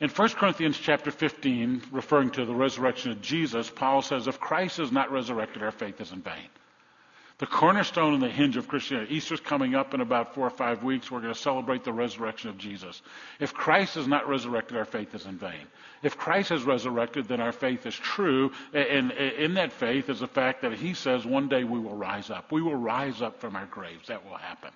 In 0.00 0.10
1 0.10 0.28
Corinthians 0.30 0.76
chapter 0.76 1.10
15, 1.10 1.82
referring 1.92 2.30
to 2.30 2.44
the 2.44 2.54
resurrection 2.54 3.12
of 3.12 3.22
Jesus, 3.22 3.70
Paul 3.70 4.02
says, 4.02 4.26
if 4.26 4.40
Christ 4.40 4.78
is 4.80 4.90
not 4.90 5.12
resurrected, 5.12 5.62
our 5.62 5.70
faith 5.70 6.00
is 6.00 6.12
in 6.12 6.20
vain. 6.20 6.48
The 7.38 7.46
cornerstone 7.46 8.14
and 8.14 8.22
the 8.22 8.28
hinge 8.28 8.56
of 8.56 8.68
Christianity. 8.68 9.16
Easter's 9.16 9.40
coming 9.40 9.74
up 9.74 9.92
in 9.92 10.00
about 10.00 10.34
four 10.34 10.46
or 10.46 10.50
five 10.50 10.84
weeks. 10.84 11.10
We're 11.10 11.20
going 11.20 11.34
to 11.34 11.38
celebrate 11.38 11.82
the 11.82 11.92
resurrection 11.92 12.48
of 12.50 12.58
Jesus. 12.58 13.02
If 13.40 13.52
Christ 13.52 13.96
is 13.96 14.06
not 14.06 14.28
resurrected, 14.28 14.76
our 14.76 14.84
faith 14.84 15.14
is 15.16 15.26
in 15.26 15.36
vain. 15.36 15.66
If 16.02 16.16
Christ 16.16 16.52
is 16.52 16.62
resurrected, 16.62 17.26
then 17.26 17.40
our 17.40 17.50
faith 17.50 17.86
is 17.86 17.94
true. 17.96 18.52
And 18.72 19.10
in 19.10 19.54
that 19.54 19.72
faith 19.72 20.10
is 20.10 20.20
the 20.20 20.28
fact 20.28 20.62
that 20.62 20.74
he 20.74 20.94
says 20.94 21.26
one 21.26 21.48
day 21.48 21.64
we 21.64 21.80
will 21.80 21.96
rise 21.96 22.30
up. 22.30 22.52
We 22.52 22.62
will 22.62 22.76
rise 22.76 23.20
up 23.20 23.40
from 23.40 23.56
our 23.56 23.66
graves. 23.66 24.06
That 24.06 24.24
will 24.24 24.36
happen. 24.36 24.70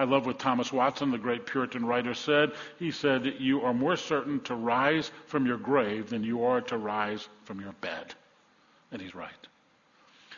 I 0.00 0.04
love 0.04 0.24
what 0.24 0.38
Thomas 0.38 0.72
Watson, 0.72 1.10
the 1.10 1.18
great 1.18 1.44
Puritan 1.44 1.84
writer, 1.84 2.14
said. 2.14 2.52
He 2.78 2.90
said, 2.90 3.34
You 3.38 3.60
are 3.60 3.74
more 3.74 3.96
certain 3.96 4.40
to 4.44 4.54
rise 4.54 5.10
from 5.26 5.44
your 5.44 5.58
grave 5.58 6.08
than 6.08 6.24
you 6.24 6.44
are 6.44 6.62
to 6.62 6.78
rise 6.78 7.28
from 7.44 7.60
your 7.60 7.74
bed. 7.82 8.14
And 8.90 9.02
he's 9.02 9.14
right. 9.14 9.30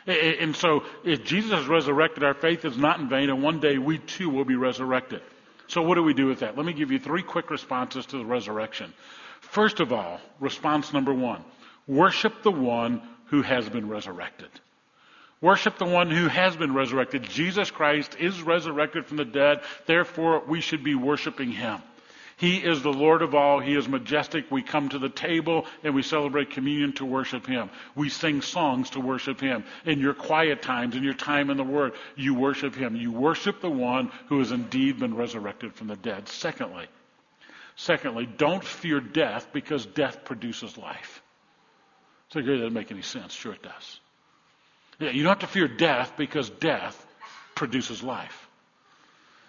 And 0.05 0.53
so, 0.53 0.83
if 1.05 1.23
Jesus 1.23 1.51
has 1.51 1.65
resurrected, 1.65 2.25
our 2.25 2.33
faith 2.33 2.65
is 2.65 2.77
not 2.77 2.99
in 2.99 3.07
vain, 3.07 3.29
and 3.29 3.41
one 3.41 3.61
day 3.61 3.77
we 3.77 3.99
too 3.99 4.29
will 4.29 4.43
be 4.43 4.57
resurrected. 4.57 5.21
So, 5.67 5.81
what 5.81 5.95
do 5.95 6.03
we 6.03 6.13
do 6.13 6.25
with 6.25 6.41
that? 6.41 6.57
Let 6.57 6.65
me 6.65 6.73
give 6.73 6.91
you 6.91 6.99
three 6.99 7.23
quick 7.23 7.49
responses 7.49 8.05
to 8.07 8.17
the 8.17 8.25
resurrection. 8.25 8.93
First 9.39 9.79
of 9.79 9.93
all, 9.93 10.19
response 10.41 10.91
number 10.91 11.13
one 11.13 11.41
worship 11.87 12.43
the 12.43 12.51
one 12.51 13.01
who 13.27 13.41
has 13.41 13.69
been 13.69 13.87
resurrected. 13.87 14.49
Worship 15.43 15.77
the 15.77 15.83
one 15.83 16.09
who 16.09 16.29
has 16.29 16.55
been 16.55 16.73
resurrected. 16.73 17.23
Jesus 17.23 17.69
Christ 17.69 18.15
is 18.17 18.41
resurrected 18.41 19.05
from 19.05 19.17
the 19.17 19.25
dead. 19.25 19.59
Therefore, 19.85 20.41
we 20.47 20.61
should 20.61 20.85
be 20.85 20.95
worshiping 20.95 21.51
him. 21.51 21.81
He 22.37 22.59
is 22.59 22.81
the 22.81 22.93
Lord 22.93 23.21
of 23.21 23.35
all. 23.35 23.59
He 23.59 23.75
is 23.75 23.89
majestic. 23.89 24.49
We 24.49 24.61
come 24.61 24.87
to 24.89 24.99
the 24.99 25.09
table 25.09 25.65
and 25.83 25.93
we 25.93 26.01
celebrate 26.01 26.51
communion 26.51 26.93
to 26.93 27.05
worship 27.05 27.45
Him. 27.45 27.69
We 27.93 28.07
sing 28.07 28.41
songs 28.41 28.91
to 28.91 29.01
worship 29.01 29.41
Him. 29.41 29.65
In 29.85 29.99
your 29.99 30.13
quiet 30.13 30.61
times, 30.61 30.95
in 30.95 31.03
your 31.03 31.13
time 31.13 31.49
in 31.49 31.57
the 31.57 31.63
Word, 31.63 31.93
you 32.15 32.33
worship 32.33 32.73
Him. 32.73 32.95
You 32.95 33.11
worship 33.11 33.59
the 33.59 33.69
one 33.69 34.11
who 34.29 34.39
has 34.39 34.51
indeed 34.51 34.97
been 34.99 35.15
resurrected 35.15 35.75
from 35.75 35.87
the 35.87 35.95
dead. 35.97 36.27
Secondly, 36.27 36.87
secondly, 37.75 38.25
don't 38.25 38.63
fear 38.63 39.01
death 39.01 39.47
because 39.53 39.85
death 39.85 40.23
produces 40.25 40.77
life. 40.77 41.21
So 42.29 42.41
that 42.41 42.47
doesn't 42.47 42.73
make 42.73 42.91
any 42.91 43.03
sense. 43.03 43.33
Sure 43.33 43.53
it 43.53 43.61
does. 43.61 43.99
Yeah, 45.03 45.09
you 45.09 45.23
don't 45.23 45.31
have 45.31 45.39
to 45.39 45.47
fear 45.47 45.67
death 45.67 46.13
because 46.15 46.49
death 46.49 47.05
produces 47.55 48.01
life. 48.01 48.47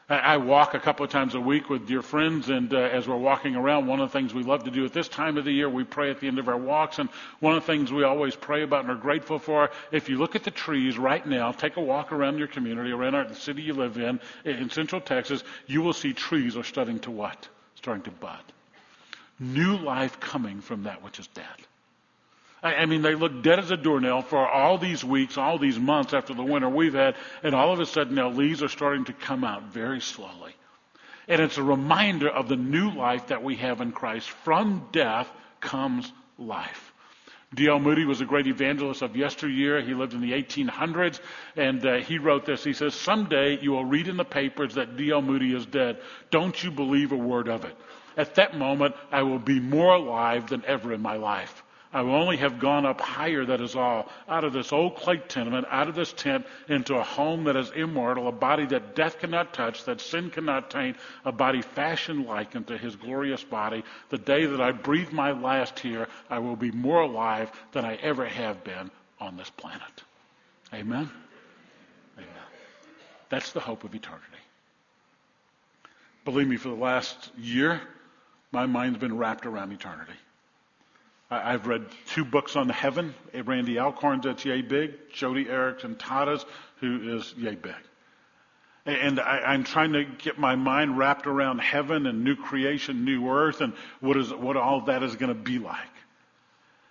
I 0.09 0.38
walk 0.38 0.75
a 0.75 0.81
couple 0.81 1.05
of 1.05 1.12
times 1.12 1.37
a 1.37 1.40
week 1.40 1.71
with 1.71 1.87
dear 1.87 2.03
friends, 2.03 2.51
and 2.51 2.75
uh, 2.75 2.79
as 2.79 3.07
we're 3.07 3.17
walking 3.17 3.55
around, 3.55 3.87
one 3.87 4.01
of 4.01 4.11
the 4.11 4.19
things 4.19 4.35
we 4.35 4.43
love 4.43 4.64
to 4.64 4.71
do 4.73 4.85
at 4.85 4.93
this 4.93 5.07
time 5.07 5.38
of 5.38 5.45
the 5.45 5.53
year, 5.53 5.69
we 5.69 5.85
pray 5.85 6.11
at 6.11 6.19
the 6.19 6.27
end 6.27 6.40
of 6.40 6.49
our 6.49 6.59
walks. 6.59 6.99
And 6.99 7.09
one 7.38 7.55
of 7.55 7.62
the 7.62 7.73
things 7.73 7.93
we 7.93 8.03
always 8.03 8.35
pray 8.35 8.64
about 8.64 8.81
and 8.81 8.90
are 8.90 8.97
grateful 8.97 9.38
for, 9.38 9.71
if 9.93 10.09
you 10.09 10.19
look 10.19 10.35
at 10.35 10.43
the 10.43 10.51
trees 10.51 10.99
right 10.99 11.25
now, 11.25 11.53
take 11.53 11.77
a 11.77 11.81
walk 11.81 12.11
around 12.11 12.37
your 12.38 12.49
community, 12.49 12.90
around 12.90 13.14
our, 13.14 13.25
the 13.25 13.35
city 13.37 13.62
you 13.62 13.75
live 13.75 13.97
in, 13.97 14.21
in 14.45 14.69
Central 14.71 15.01
Texas, 15.01 15.45
you 15.69 15.83
will 15.83 15.95
see 15.95 16.12
trees 16.12 16.57
are 16.57 16.64
starting 16.64 16.99
to 16.99 17.12
what? 17.12 17.49
Starting 17.77 18.03
to 18.03 18.11
bud. 18.11 18.43
New 19.38 19.79
life 19.79 20.19
coming 20.19 20.61
from 20.61 20.83
that 20.83 21.03
which 21.03 21.21
is 21.21 21.29
dead. 21.29 21.45
I 22.64 22.87
mean, 22.87 23.03
they 23.03 23.14
look 23.14 23.42
dead 23.42 23.59
as 23.59 23.70
a 23.70 23.77
doornail 23.77 24.22
for 24.22 24.48
all 24.48 24.79
these 24.79 25.05
weeks, 25.05 25.37
all 25.37 25.59
these 25.59 25.79
months 25.79 26.14
after 26.14 26.33
the 26.33 26.42
winter 26.42 26.68
we've 26.68 26.94
had, 26.94 27.14
and 27.42 27.55
all 27.55 27.72
of 27.72 27.79
a 27.79 27.85
sudden 27.85 28.14
now 28.14 28.31
leaves 28.31 28.62
are 28.62 28.68
starting 28.68 29.05
to 29.05 29.12
come 29.12 29.44
out 29.44 29.64
very 29.64 30.00
slowly. 30.00 30.55
And 31.29 31.42
it's 31.42 31.59
a 31.59 31.62
reminder 31.62 32.29
of 32.29 32.48
the 32.48 32.57
new 32.57 32.90
life 32.90 33.27
that 33.27 33.42
we 33.42 33.57
have 33.57 33.83
in 33.83 33.92
Christ. 33.92 34.31
From 34.31 34.88
death 34.92 35.31
comes 35.61 36.11
life. 36.38 36.92
D.L. 37.55 37.81
Moody 37.81 38.05
was 38.05 38.20
a 38.20 38.24
great 38.24 38.46
evangelist 38.46 39.03
of 39.03 39.14
yesteryear. 39.14 39.83
He 39.83 39.94
lived 39.94 40.14
in 40.14 40.22
the 40.22 40.33
1800s, 40.33 41.20
and 41.57 41.85
uh, 41.85 41.96
he 41.98 42.18
wrote 42.18 42.46
this. 42.46 42.64
He 42.64 42.72
says, 42.72 42.94
Someday 42.94 43.59
you 43.61 43.72
will 43.72 43.85
read 43.85 44.09
in 44.09 44.16
the 44.16 44.24
papers 44.24 44.74
that 44.74 44.96
D.L. 44.96 45.22
Moody 45.22 45.55
is 45.55 45.66
dead. 45.66 45.98
Don't 46.31 46.62
you 46.64 46.70
believe 46.70 47.12
a 47.12 47.16
word 47.16 47.48
of 47.48 47.64
it. 47.64 47.77
At 48.16 48.37
that 48.37 48.57
moment, 48.57 48.94
I 49.12 49.22
will 49.22 49.38
be 49.38 49.61
more 49.61 49.94
alive 49.94 50.48
than 50.48 50.64
ever 50.66 50.92
in 50.92 51.03
my 51.03 51.16
life. 51.16 51.63
I 51.94 52.02
will 52.02 52.16
only 52.16 52.38
have 52.38 52.59
gone 52.59 52.85
up 52.85 53.00
higher, 53.00 53.44
that 53.46 53.61
is 53.61 53.76
all, 53.76 54.09
out 54.28 54.42
of 54.42 54.52
this 54.52 54.72
old 54.72 54.96
clay 54.96 55.18
tenement, 55.18 55.68
out 55.70 55.88
of 55.88 55.94
this 55.94 56.12
tent, 56.12 56.44
into 56.68 56.96
a 56.96 57.04
home 57.04 57.44
that 57.44 57.54
is 57.54 57.70
immortal, 57.70 58.26
a 58.26 58.33
body 58.33 58.66
that 58.66 58.96
death 58.96 59.20
cannot 59.20 59.54
touch, 59.54 59.85
that 59.85 60.00
sin 60.00 60.28
cannot 60.30 60.72
taint, 60.72 60.96
a 61.24 61.30
body 61.30 61.62
fashioned 61.62 62.26
like 62.26 62.57
unto 62.57 62.76
his 62.76 62.96
glorious 62.96 63.44
body. 63.44 63.85
The 64.09 64.18
day 64.18 64.44
that 64.44 64.61
I 64.61 64.72
breathe 64.72 65.12
my 65.12 65.30
last 65.30 65.78
here, 65.78 66.09
I 66.28 66.40
will 66.40 66.57
be 66.57 66.72
more 66.72 67.02
alive 67.02 67.52
than 67.70 67.85
I 67.85 67.94
ever 67.94 68.26
have 68.26 68.64
been 68.64 68.90
on 69.20 69.37
this 69.37 69.50
planet. 69.50 70.02
Amen? 70.72 71.09
Amen. 72.16 72.28
That's 73.28 73.52
the 73.52 73.61
hope 73.61 73.85
of 73.85 73.94
eternity. 73.94 74.24
Believe 76.24 76.48
me, 76.48 76.57
for 76.57 76.70
the 76.70 76.74
last 76.74 77.30
year, 77.38 77.80
my 78.50 78.66
mind's 78.66 78.98
been 78.98 79.16
wrapped 79.16 79.46
around 79.46 79.70
eternity. 79.70 80.14
I've 81.42 81.66
read 81.66 81.87
two 82.07 82.25
books 82.25 82.57
on 82.57 82.68
heaven. 82.68 83.14
Randy 83.33 83.79
Alcorn's 83.79 84.25
that's 84.25 84.44
yay 84.44 84.62
big. 84.62 85.11
Joni 85.11 85.47
Eareckson 85.47 85.97
Tada's, 85.99 86.44
who 86.81 87.16
is 87.16 87.35
yay 87.37 87.55
big. 87.55 87.75
And 88.87 89.18
I, 89.18 89.55
am 89.55 89.64
trying 89.64 89.94
to 89.94 90.05
get 90.05 90.38
my 90.38 90.57
mind 90.57 90.99
wrapped 90.99 91.27
around 91.27 91.59
heaven 91.61 92.07
and 92.07 92.23
new 92.23 92.37
creation, 92.37 93.05
new 93.05 93.31
earth, 93.31 93.62
and 93.62 93.73
what 94.01 94.18
is 94.18 94.33
what 94.33 94.57
all 94.57 94.83
that 94.83 95.03
is 95.03 95.16
going 95.16 95.35
to 95.35 95.40
be 95.40 95.59
like. 95.59 95.79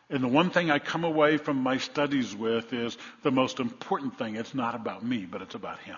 And 0.10 0.23
the 0.23 0.27
one 0.27 0.49
thing 0.49 0.71
I 0.71 0.79
come 0.79 1.03
away 1.03 1.38
from 1.38 1.58
my 1.58 1.77
studies 1.77 2.36
with 2.36 2.73
is 2.73 2.97
the 3.21 3.32
most 3.32 3.60
important 3.60 4.17
thing. 4.17 4.36
It's 4.36 4.56
not 4.56 4.73
about 4.73 5.06
me, 5.06 5.25
but 5.25 5.41
it's 5.41 5.56
about 5.56 5.79
Him. 5.79 5.97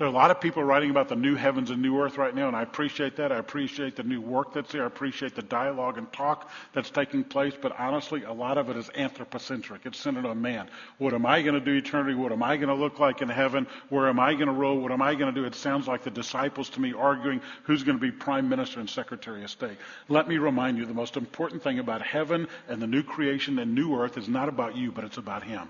There 0.00 0.06
are 0.06 0.10
a 0.10 0.14
lot 0.14 0.30
of 0.30 0.40
people 0.40 0.64
writing 0.64 0.88
about 0.88 1.10
the 1.10 1.14
new 1.14 1.34
heavens 1.34 1.68
and 1.68 1.82
new 1.82 2.00
earth 2.00 2.16
right 2.16 2.34
now, 2.34 2.48
and 2.48 2.56
I 2.56 2.62
appreciate 2.62 3.16
that. 3.16 3.32
I 3.32 3.36
appreciate 3.36 3.96
the 3.96 4.02
new 4.02 4.22
work 4.22 4.54
that's 4.54 4.72
there. 4.72 4.84
I 4.84 4.86
appreciate 4.86 5.34
the 5.34 5.42
dialogue 5.42 5.98
and 5.98 6.10
talk 6.10 6.48
that's 6.72 6.88
taking 6.88 7.22
place. 7.22 7.52
But 7.60 7.78
honestly, 7.78 8.22
a 8.22 8.32
lot 8.32 8.56
of 8.56 8.70
it 8.70 8.78
is 8.78 8.88
anthropocentric. 8.94 9.82
It's 9.84 10.00
centered 10.00 10.24
on 10.24 10.40
man. 10.40 10.70
What 10.96 11.12
am 11.12 11.26
I 11.26 11.42
going 11.42 11.52
to 11.52 11.60
do 11.60 11.74
eternity? 11.74 12.14
What 12.14 12.32
am 12.32 12.42
I 12.42 12.56
going 12.56 12.70
to 12.70 12.74
look 12.74 12.98
like 12.98 13.20
in 13.20 13.28
heaven? 13.28 13.66
Where 13.90 14.08
am 14.08 14.18
I 14.18 14.32
going 14.32 14.46
to 14.46 14.54
roll? 14.54 14.80
What 14.80 14.90
am 14.90 15.02
I 15.02 15.14
going 15.14 15.34
to 15.34 15.38
do? 15.38 15.46
It 15.46 15.54
sounds 15.54 15.86
like 15.86 16.02
the 16.02 16.10
disciples 16.10 16.70
to 16.70 16.80
me 16.80 16.94
arguing 16.94 17.42
who's 17.64 17.82
going 17.82 17.98
to 17.98 18.02
be 18.02 18.10
prime 18.10 18.48
minister 18.48 18.80
and 18.80 18.88
secretary 18.88 19.44
of 19.44 19.50
state. 19.50 19.76
Let 20.08 20.26
me 20.28 20.38
remind 20.38 20.78
you 20.78 20.86
the 20.86 20.94
most 20.94 21.18
important 21.18 21.62
thing 21.62 21.78
about 21.78 22.00
heaven 22.00 22.48
and 22.68 22.80
the 22.80 22.86
new 22.86 23.02
creation 23.02 23.58
and 23.58 23.74
new 23.74 24.00
earth 24.00 24.16
is 24.16 24.30
not 24.30 24.48
about 24.48 24.76
you, 24.76 24.92
but 24.92 25.04
it's 25.04 25.18
about 25.18 25.42
him. 25.42 25.68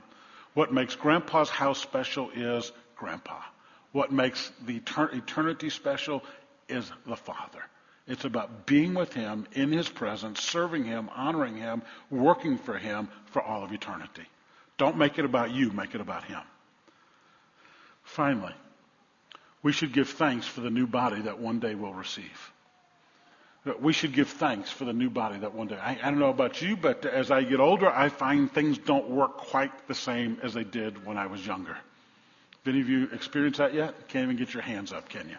What 0.55 0.73
makes 0.73 0.95
grandpa's 0.95 1.51
house 1.51 1.81
special 1.81 2.31
is 2.31 2.71
grandpa. 2.95 3.41
What 3.93 4.13
makes 4.13 4.53
the 4.67 4.77
eternity 4.77 5.71
special 5.71 6.23
is 6.69 6.91
the 7.07 7.17
Father. 7.17 7.63
It's 8.07 8.25
about 8.25 8.67
being 8.67 8.95
with 8.95 9.13
Him 9.13 9.47
in 9.53 9.73
His 9.73 9.89
presence, 9.89 10.41
serving 10.41 10.85
Him, 10.85 11.11
honoring 11.15 11.57
Him, 11.57 11.83
working 12.11 12.59
for 12.59 12.79
Him 12.79 13.09
for 13.27 13.43
all 13.43 13.65
of 13.65 13.73
eternity. 13.73 14.25
Don't 14.79 14.97
make 14.97 15.19
it 15.19 15.25
about 15.25 15.51
you, 15.51 15.71
make 15.71 15.95
it 15.95 16.01
about 16.01 16.25
Him. 16.25 16.41
Finally, 18.03 18.55
we 19.63 19.73
should 19.73 19.93
give 19.93 20.09
thanks 20.09 20.47
for 20.47 20.61
the 20.61 20.71
new 20.71 20.87
body 20.87 21.21
that 21.23 21.39
one 21.39 21.61
day 21.61 21.75
we'll 21.75 21.95
receive. 21.95 22.53
We 23.81 23.93
should 23.93 24.15
give 24.15 24.29
thanks 24.29 24.71
for 24.71 24.87
the 24.87 24.93
new 24.93 25.11
body 25.11 25.39
that 25.39 25.55
one 25.55 25.67
day. 25.67 25.77
I, 25.77 25.99
I 26.03 26.11
don't 26.11 26.19
know 26.19 26.31
about 26.31 26.63
you, 26.63 26.77
but 26.77 27.05
as 27.05 27.31
I 27.31 27.43
get 27.43 27.61
older, 27.61 27.91
I 27.91 28.09
find 28.09 28.51
things 28.51 28.79
don't 28.79 29.11
work 29.11 29.37
quite 29.37 29.87
the 29.87 29.95
same 29.95 30.39
as 30.43 30.55
they 30.55 30.65
did 30.65 31.05
when 31.05 31.19
I 31.19 31.27
was 31.27 31.47
younger. 31.47 31.77
Have 32.65 32.75
any 32.75 32.83
of 32.83 32.89
you 32.89 33.09
experienced 33.13 33.59
that 33.59 33.73
yet? 33.73 34.09
Can't 34.09 34.25
even 34.25 34.37
get 34.37 34.53
your 34.53 34.63
hands 34.63 34.93
up, 34.93 35.09
can 35.09 35.29
you? 35.29 35.37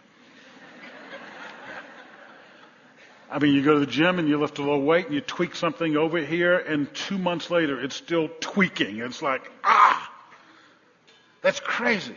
I 3.29 3.39
mean, 3.39 3.53
you 3.53 3.63
go 3.63 3.75
to 3.75 3.79
the 3.79 3.85
gym 3.85 4.19
and 4.19 4.27
you 4.27 4.37
lift 4.39 4.57
a 4.57 4.61
little 4.61 4.81
weight 4.81 5.05
and 5.05 5.15
you 5.15 5.21
tweak 5.21 5.55
something 5.55 5.95
over 5.95 6.17
here, 6.17 6.57
and 6.57 6.93
two 6.93 7.17
months 7.17 7.49
later, 7.49 7.81
it's 7.81 7.95
still 7.95 8.29
tweaking. 8.41 8.97
It's 8.97 9.21
like, 9.21 9.49
ah, 9.63 10.11
that's 11.41 11.61
crazy. 11.61 12.15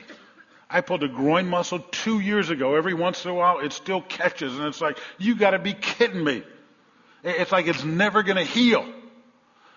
I 0.69 0.81
pulled 0.81 1.05
a 1.05 1.09
groin 1.09 1.47
muscle 1.47 1.79
two 1.79 2.19
years 2.19 2.51
ago. 2.51 2.75
Every 2.75 2.95
once 2.95 3.25
in 3.25 3.31
a 3.31 3.35
while, 3.35 3.61
it 3.61 3.73
still 3.73 4.01
catches, 4.01 4.57
and 4.57 4.67
it's 4.67 4.81
like, 4.81 4.99
you 5.19 5.37
got 5.37 5.51
to 5.51 5.61
be 5.61 5.73
kidding 5.73 6.25
me. 6.25 6.43
It's 7.23 7.53
like 7.53 7.69
it's 7.69 7.85
never 7.85 8.25
going 8.25 8.38
to 8.38 8.45
heal. 8.45 8.85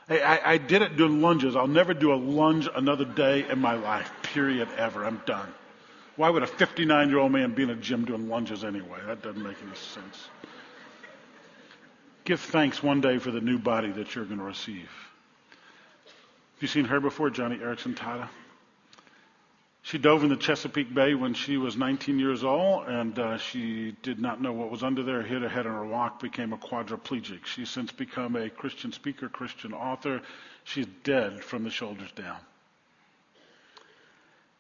I, 0.10 0.40
I 0.44 0.58
did 0.58 0.82
it 0.82 0.98
doing 0.98 1.22
lunges. 1.22 1.56
I'll 1.56 1.68
never 1.68 1.94
do 1.94 2.14
a 2.14 2.16
lunge 2.16 2.68
another 2.74 3.06
day 3.06 3.48
in 3.48 3.60
my 3.60 3.76
life, 3.76 4.10
period, 4.34 4.68
ever. 4.78 5.06
I'm 5.06 5.22
done. 5.26 5.54
Why 6.16 6.30
would 6.30 6.44
a 6.44 6.48
59 6.48 7.10
year 7.10 7.20
old 7.20 7.32
man 7.32 7.54
be 7.54 7.64
in 7.64 7.70
a 7.70 7.76
gym 7.76 8.06
doing 8.06 8.28
lunges 8.28 8.64
anyway? 8.64 9.00
That 9.06 9.22
doesn't 9.22 9.42
make 9.42 9.58
any 9.62 9.76
sense. 9.76 10.30
Give 12.26 12.40
thanks 12.40 12.84
one 12.84 13.02
day 13.02 13.20
for 13.20 13.32
the 13.32 13.40
new 13.40 13.58
body 13.58 13.92
that 13.92 14.16
you're 14.16 14.26
going 14.26 14.40
to 14.40 14.44
receive. 14.44 14.90
Have 16.56 16.62
you 16.62 16.68
seen 16.68 16.86
her 16.86 17.00
before, 17.00 17.30
Joni 17.30 17.62
Eareckson 17.62 17.96
Tada? 17.96 18.28
She 19.84 19.98
dove 19.98 20.24
in 20.24 20.30
the 20.30 20.36
Chesapeake 20.36 20.94
Bay 20.94 21.14
when 21.14 21.34
she 21.34 21.56
was 21.56 21.78
19 21.78 22.20
years 22.20 22.44
old, 22.44 22.88
and 22.88 23.18
uh, 23.18 23.38
she 23.38 23.96
did 24.02 24.20
not 24.20 24.42
know 24.42 24.52
what 24.52 24.70
was 24.70 24.84
under 24.84 25.04
there, 25.04 25.22
hit 25.22 25.44
her 25.44 25.48
head 25.48 25.66
on 25.66 25.74
her 25.74 25.86
rock, 25.86 26.20
became 26.20 26.52
a 26.52 26.58
quadriplegic. 26.58 27.46
She's 27.46 27.70
since 27.70 27.94
become 27.94 28.36
a 28.36 28.50
Christian 28.50 28.92
speaker, 28.92 29.30
Christian 29.30 29.74
author. 29.74 30.22
She's 30.66 30.88
dead 31.06 31.42
from 31.42 31.64
the 31.64 31.70
shoulders 31.70 32.12
down. 32.12 32.40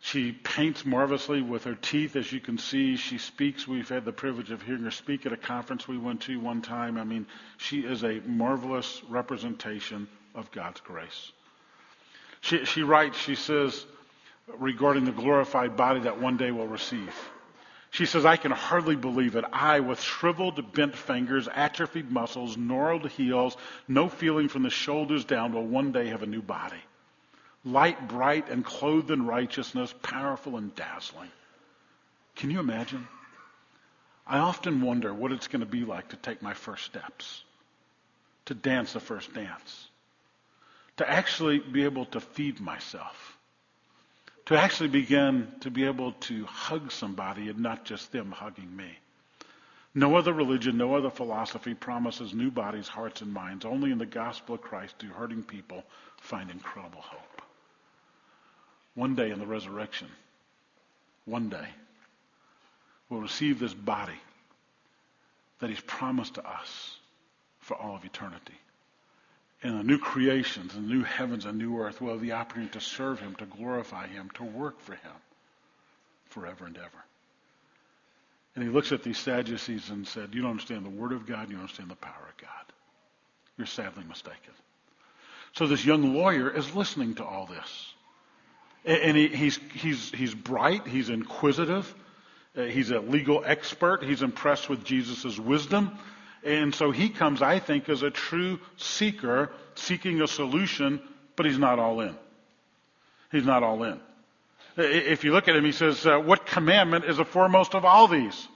She 0.07 0.31
paints 0.31 0.85
marvelously 0.85 1.41
with 1.41 1.65
her 1.65 1.75
teeth, 1.75 2.15
as 2.15 2.31
you 2.31 2.39
can 2.39 2.57
see. 2.57 2.95
She 2.95 3.17
speaks. 3.17 3.67
We've 3.67 3.89
had 3.89 4.05
the 4.05 4.13
privilege 4.13 4.51
of 4.51 4.61
hearing 4.61 4.83
her 4.83 4.91
speak 4.91 5.25
at 5.25 5.33
a 5.33 5.37
conference 5.37 5.85
we 5.85 5.97
went 5.97 6.21
to 6.21 6.39
one 6.39 6.61
time. 6.61 6.97
I 6.97 7.03
mean, 7.03 7.25
she 7.57 7.81
is 7.81 8.05
a 8.05 8.21
marvelous 8.25 9.01
representation 9.09 10.07
of 10.33 10.49
God's 10.51 10.79
grace. 10.79 11.33
She, 12.39 12.63
she 12.63 12.83
writes, 12.83 13.17
she 13.17 13.35
says, 13.35 13.85
regarding 14.57 15.03
the 15.03 15.11
glorified 15.11 15.75
body 15.75 15.99
that 15.99 16.21
one 16.21 16.37
day 16.37 16.51
we'll 16.51 16.67
receive. 16.67 17.13
She 17.89 18.05
says, 18.05 18.23
I 18.23 18.37
can 18.37 18.51
hardly 18.53 18.95
believe 18.95 19.35
it. 19.35 19.43
I, 19.51 19.81
with 19.81 19.99
shriveled, 19.99 20.71
bent 20.71 20.95
fingers, 20.95 21.49
atrophied 21.53 22.09
muscles, 22.09 22.55
gnarled 22.55 23.09
heels, 23.09 23.57
no 23.89 24.07
feeling 24.07 24.47
from 24.47 24.63
the 24.63 24.69
shoulders 24.69 25.25
down, 25.25 25.51
will 25.51 25.67
one 25.67 25.91
day 25.91 26.07
have 26.07 26.23
a 26.23 26.27
new 26.27 26.41
body. 26.41 26.81
Light, 27.67 28.07
bright, 28.07 28.49
and 28.49 28.63
clothed 28.63 29.11
in 29.11 29.25
righteousness, 29.25 29.93
powerful 30.01 30.57
and 30.57 30.73
dazzling. 30.75 31.31
Can 32.35 32.49
you 32.49 32.59
imagine? 32.59 33.07
I 34.25 34.39
often 34.39 34.81
wonder 34.81 35.13
what 35.13 35.31
it's 35.31 35.47
going 35.47 35.59
to 35.61 35.65
be 35.65 35.83
like 35.83 36.09
to 36.09 36.15
take 36.17 36.41
my 36.41 36.53
first 36.53 36.85
steps, 36.85 37.43
to 38.45 38.53
dance 38.53 38.93
the 38.93 38.99
first 38.99 39.33
dance, 39.33 39.87
to 40.97 41.09
actually 41.09 41.59
be 41.59 41.83
able 41.83 42.05
to 42.05 42.19
feed 42.19 42.59
myself 42.59 43.37
to 44.47 44.55
actually 44.55 44.87
begin 44.87 45.45
to 45.59 45.69
be 45.69 45.83
able 45.83 46.13
to 46.13 46.45
hug 46.45 46.89
somebody 46.89 47.49
and 47.49 47.59
not 47.59 47.83
just 47.83 48.13
them 48.13 48.31
hugging 48.31 48.73
me. 48.73 48.97
No 49.93 50.15
other 50.15 50.31
religion, 50.31 50.77
no 50.77 50.95
other 50.95 51.09
philosophy 51.09 51.73
promises 51.73 52.33
new 52.33 52.49
bodies, 52.49 52.87
hearts, 52.87 53.21
and 53.21 53.33
minds. 53.33 53.65
Only 53.65 53.91
in 53.91 53.97
the 53.97 54.05
gospel 54.05 54.55
of 54.55 54.61
Christ 54.61 54.95
do 54.99 55.07
hurting 55.07 55.43
people 55.43 55.83
find 56.21 56.49
incredible 56.49 57.01
hope. 57.01 57.36
One 58.97 59.13
day 59.13 59.29
in 59.29 59.37
the 59.37 59.45
resurrection, 59.45 60.07
one 61.25 61.49
day, 61.49 61.67
we'll 63.09 63.21
receive 63.21 63.59
this 63.59 63.75
body 63.75 64.19
that 65.59 65.69
He's 65.69 65.79
promised 65.81 66.33
to 66.33 66.49
us 66.49 66.97
for 67.59 67.77
all 67.77 67.95
of 67.95 68.03
eternity. 68.05 68.55
In 69.61 69.77
the 69.77 69.83
new 69.83 69.99
creations, 69.99 70.73
and 70.73 70.89
the 70.89 70.95
new 70.95 71.03
heavens 71.03 71.45
and 71.45 71.59
new 71.59 71.79
earth, 71.79 72.01
we'll 72.01 72.13
have 72.13 72.21
the 72.21 72.31
opportunity 72.31 72.71
to 72.71 72.81
serve 72.81 73.19
Him, 73.19 73.35
to 73.35 73.45
glorify 73.45 74.07
Him, 74.07 74.31
to 74.33 74.43
work 74.43 74.81
for 74.81 74.93
Him 74.93 75.11
forever 76.25 76.65
and 76.65 76.75
ever. 76.75 77.03
And 78.55 78.63
he 78.63 78.71
looks 78.71 78.91
at 78.91 79.03
these 79.03 79.19
Sadducees 79.19 79.91
and 79.91 80.07
said, 80.07 80.33
You 80.33 80.41
don't 80.41 80.49
understand 80.49 80.83
the 80.83 80.89
Word 80.89 81.11
of 81.11 81.27
God, 81.27 81.49
you 81.49 81.53
don't 81.53 81.61
understand 81.61 81.91
the 81.91 81.95
power 81.97 82.27
of 82.27 82.37
God. 82.41 82.73
You're 83.59 83.67
sadly 83.67 84.05
mistaken. 84.07 84.53
So 85.53 85.67
this 85.67 85.85
young 85.85 86.15
lawyer 86.15 86.49
is 86.49 86.73
listening 86.73 87.13
to 87.15 87.23
all 87.23 87.45
this. 87.45 87.93
And 88.85 89.17
he, 89.17 89.27
he's, 89.27 89.59
he's, 89.73 90.11
he's 90.11 90.33
bright, 90.33 90.87
he's 90.87 91.09
inquisitive, 91.09 91.93
uh, 92.57 92.63
he's 92.63 92.91
a 92.91 92.99
legal 92.99 93.43
expert, 93.45 94.03
he's 94.03 94.21
impressed 94.21 94.69
with 94.69 94.83
Jesus' 94.83 95.37
wisdom. 95.37 95.97
And 96.43 96.73
so 96.73 96.91
he 96.91 97.09
comes, 97.09 97.41
I 97.41 97.59
think, 97.59 97.89
as 97.89 98.03
a 98.03 98.09
true 98.09 98.59
seeker, 98.77 99.51
seeking 99.75 100.21
a 100.21 100.27
solution, 100.27 101.01
but 101.35 101.45
he's 101.45 101.57
not 101.57 101.79
all 101.79 101.99
in. 101.99 102.15
He's 103.31 103.45
not 103.45 103.63
all 103.63 103.83
in. 103.83 103.99
If 104.77 105.23
you 105.23 105.33
look 105.33 105.47
at 105.47 105.55
him, 105.55 105.65
he 105.65 105.71
says, 105.71 106.05
uh, 106.05 106.19
What 106.19 106.45
commandment 106.45 107.05
is 107.05 107.17
the 107.17 107.25
foremost 107.25 107.75
of 107.75 107.83
all 107.83 108.07
these? 108.07 108.47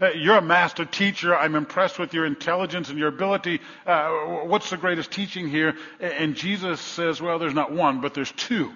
Uh, 0.00 0.10
you're 0.10 0.36
a 0.36 0.42
master 0.42 0.84
teacher. 0.84 1.36
I'm 1.36 1.54
impressed 1.54 1.98
with 1.98 2.14
your 2.14 2.24
intelligence 2.24 2.88
and 2.88 2.98
your 2.98 3.08
ability. 3.08 3.60
Uh, 3.86 4.10
what's 4.44 4.70
the 4.70 4.76
greatest 4.76 5.10
teaching 5.10 5.48
here? 5.48 5.74
And 5.98 6.34
Jesus 6.34 6.80
says, 6.80 7.20
Well, 7.20 7.38
there's 7.38 7.54
not 7.54 7.72
one, 7.72 8.00
but 8.00 8.14
there's 8.14 8.32
two 8.32 8.72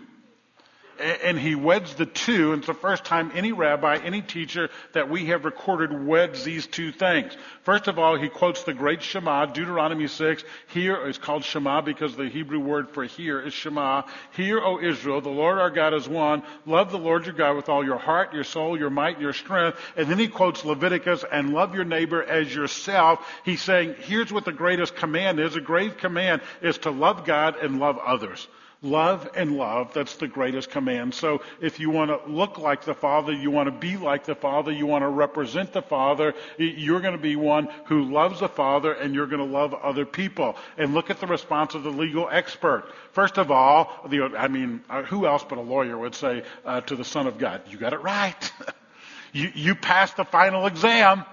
and 1.01 1.39
he 1.39 1.55
weds 1.55 1.95
the 1.95 2.07
two. 2.07 2.53
And 2.53 2.61
it's 2.61 2.67
the 2.67 2.75
first 2.75 3.05
time 3.05 3.33
any 3.35 3.53
rabbi, 3.53 3.97
any 3.97 4.23
teacher 4.23 4.71
that 4.93 5.11
we 5.11 5.27
have 5.27 5.45
recorded 5.45 6.07
weds 6.07 6.45
these 6.45 6.67
two 6.67 6.93
things. 6.93 7.37
First 7.63 7.89
of 7.89 7.99
all, 7.99 8.17
he 8.17 8.29
quotes 8.29 8.65
the 8.65 8.75
great 8.75 9.03
Shema, 9.03 9.47
Deuteronomy 9.47 10.09
6. 10.09 10.45
Here 10.69 11.07
is 11.07 11.19
called 11.19 11.45
Shema 11.45 11.81
because 11.81 12.17
the 12.17 12.29
Hebrew 12.29 12.61
word 12.61 12.91
for 12.91 13.05
here 13.05 13.41
is 13.41 13.55
Shema. 13.55 14.03
Hear, 14.33 14.61
O 14.61 14.81
Israel, 14.81 15.21
the 15.21 15.31
Lord 15.31 15.59
our 15.59 15.71
God 15.71 15.95
is 15.95 16.09
one. 16.09 16.43
Love 16.67 16.91
the 16.91 16.99
Lord 16.99 17.27
your 17.27 17.35
God 17.35 17.57
with 17.57 17.69
all 17.69 17.85
your 17.85 17.99
heart, 17.99 18.35
your 18.35 18.45
soul, 18.45 18.79
your 18.79 18.91
might, 18.91 19.21
your 19.21 19.33
strength. 19.33 19.79
And 19.97 20.09
then 20.09 20.19
he 20.19 20.29
quotes 20.29 20.65
Leviticus 20.65 21.25
and 21.31 21.55
love 21.55 21.75
your 21.75 21.85
neighbor 21.85 22.23
as 22.23 22.55
yourself. 22.55 23.27
He's 23.45 23.63
saying, 23.63 23.97
here's 24.01 24.33
what 24.33 24.45
the 24.45 24.53
greatest 24.53 24.97
command 24.97 25.41
is. 25.41 25.57
A 25.57 25.61
great 25.61 25.99
command 25.99 26.43
is 26.63 26.79
to 26.79 26.91
love 26.91 27.25
God 27.25 27.57
and 27.57 27.79
love 27.79 27.99
others. 27.99 28.47
Love 28.85 29.31
and 29.35 29.57
love, 29.57 29.95
that's 29.95 30.17
the 30.17 30.29
greatest 30.29 30.71
command. 30.71 31.15
So 31.15 31.41
if 31.59 31.81
you 31.81 31.89
want 31.89 32.11
to 32.11 32.31
look 32.31 32.59
like 32.59 32.85
the 32.85 32.93
Father, 32.93 33.33
you 33.33 33.51
want 33.51 33.67
to 33.67 33.71
be 33.71 33.97
like 33.97 34.25
the 34.27 34.35
Father, 34.35 34.71
you 34.71 34.85
want 34.85 35.05
to 35.05 35.09
represent 35.09 35.73
the 35.73 35.81
Father, 35.81 36.35
you're 36.59 37.01
going 37.01 37.17
to 37.17 37.19
be 37.19 37.35
one 37.35 37.71
who 37.87 38.05
loves 38.05 38.41
the 38.41 38.49
Father 38.49 38.93
and 38.93 39.15
you're 39.15 39.27
going 39.27 39.39
to 39.39 39.51
love 39.51 39.73
other 39.73 40.05
people. 40.05 40.59
And 40.77 40.93
look 40.93 41.09
at 41.09 41.19
the 41.19 41.27
response 41.27 41.75
of 41.75 41.83
the 41.83 41.89
legal 41.89 42.29
expert. 42.31 42.85
First 43.13 43.39
of 43.39 43.51
all, 43.51 44.07
the, 44.07 44.37
I 44.37 44.49
mean, 44.49 44.85
uh, 44.91 45.03
who 45.05 45.27
else 45.27 45.47
but 45.49 45.57
a 45.57 45.63
lawyer 45.63 45.97
would 45.97 46.15
say 46.15 46.43
uh, 46.67 46.83
to 46.83 46.95
the 46.95 47.07
Son 47.07 47.27
of 47.27 47.39
God, 47.39 47.63
you 47.71 47.79
got 47.79 47.95
it 47.95 48.03
right. 48.03 48.53
you, 49.33 49.51
you 49.55 49.75
passed 49.75 50.19
the 50.19 50.27
final 50.27 50.67
exam. 50.67 51.25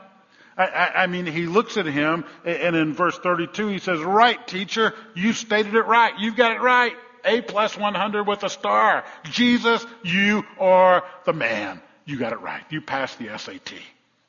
I, 0.57 0.67
I, 0.67 1.03
I, 1.03 1.07
mean, 1.07 1.25
he 1.25 1.47
looks 1.47 1.75
at 1.75 1.85
him, 1.85 2.23
and 2.45 2.77
in 2.77 2.93
verse 2.93 3.17
32, 3.17 3.67
he 3.67 3.79
says, 3.79 3.99
Right, 3.99 4.47
teacher, 4.47 4.93
you 5.15 5.33
stated 5.33 5.75
it 5.75 5.85
right. 5.85 6.13
You've 6.17 6.37
got 6.37 6.55
it 6.55 6.61
right. 6.61 6.95
A 7.25 7.41
plus 7.41 7.77
100 7.77 8.27
with 8.27 8.43
a 8.43 8.49
star. 8.49 9.03
Jesus, 9.23 9.85
you 10.03 10.43
are 10.59 11.03
the 11.25 11.33
man. 11.33 11.81
You 12.05 12.17
got 12.17 12.33
it 12.33 12.41
right. 12.41 12.63
You 12.69 12.81
passed 12.81 13.19
the 13.19 13.37
SAT. 13.37 13.73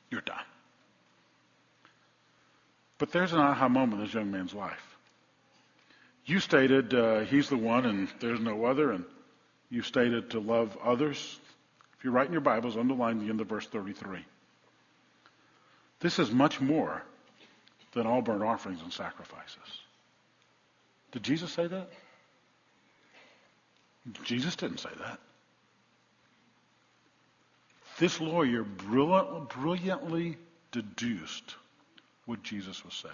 You're 0.09 0.21
done. 0.21 0.37
But 2.97 3.11
there's 3.11 3.33
an 3.33 3.39
aha 3.39 3.67
moment 3.67 3.99
in 3.99 4.05
this 4.05 4.13
young 4.13 4.31
man's 4.31 4.53
life. 4.53 4.95
You 6.25 6.39
stated 6.39 6.93
uh, 6.93 7.21
he's 7.21 7.49
the 7.49 7.57
one 7.57 7.85
and 7.85 8.07
there's 8.19 8.39
no 8.39 8.65
other, 8.65 8.91
and 8.91 9.03
you 9.69 9.81
stated 9.81 10.29
to 10.31 10.39
love 10.39 10.77
others. 10.83 11.39
If 11.97 12.03
you're 12.03 12.13
writing 12.13 12.31
your 12.31 12.41
Bibles, 12.41 12.77
underline 12.77 13.19
the 13.19 13.29
end 13.29 13.41
of 13.41 13.47
verse 13.47 13.67
33. 13.67 14.19
This 15.99 16.19
is 16.19 16.31
much 16.31 16.61
more 16.61 17.01
than 17.93 18.07
all 18.07 18.21
burnt 18.21 18.43
offerings 18.43 18.81
and 18.81 18.91
sacrifices. 18.91 19.57
Did 21.11 21.23
Jesus 21.23 21.51
say 21.51 21.67
that? 21.67 21.89
Jesus 24.23 24.55
didn't 24.55 24.79
say 24.79 24.89
that. 24.99 25.19
This 27.99 28.19
lawyer 28.19 28.63
brilliantly 28.63 30.37
deduced 30.71 31.55
what 32.25 32.43
Jesus 32.43 32.83
was 32.83 32.93
saying. 32.93 33.13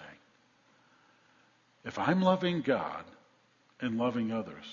If 1.84 1.98
I'm 1.98 2.22
loving 2.22 2.62
God 2.62 3.04
and 3.80 3.98
loving 3.98 4.32
others, 4.32 4.64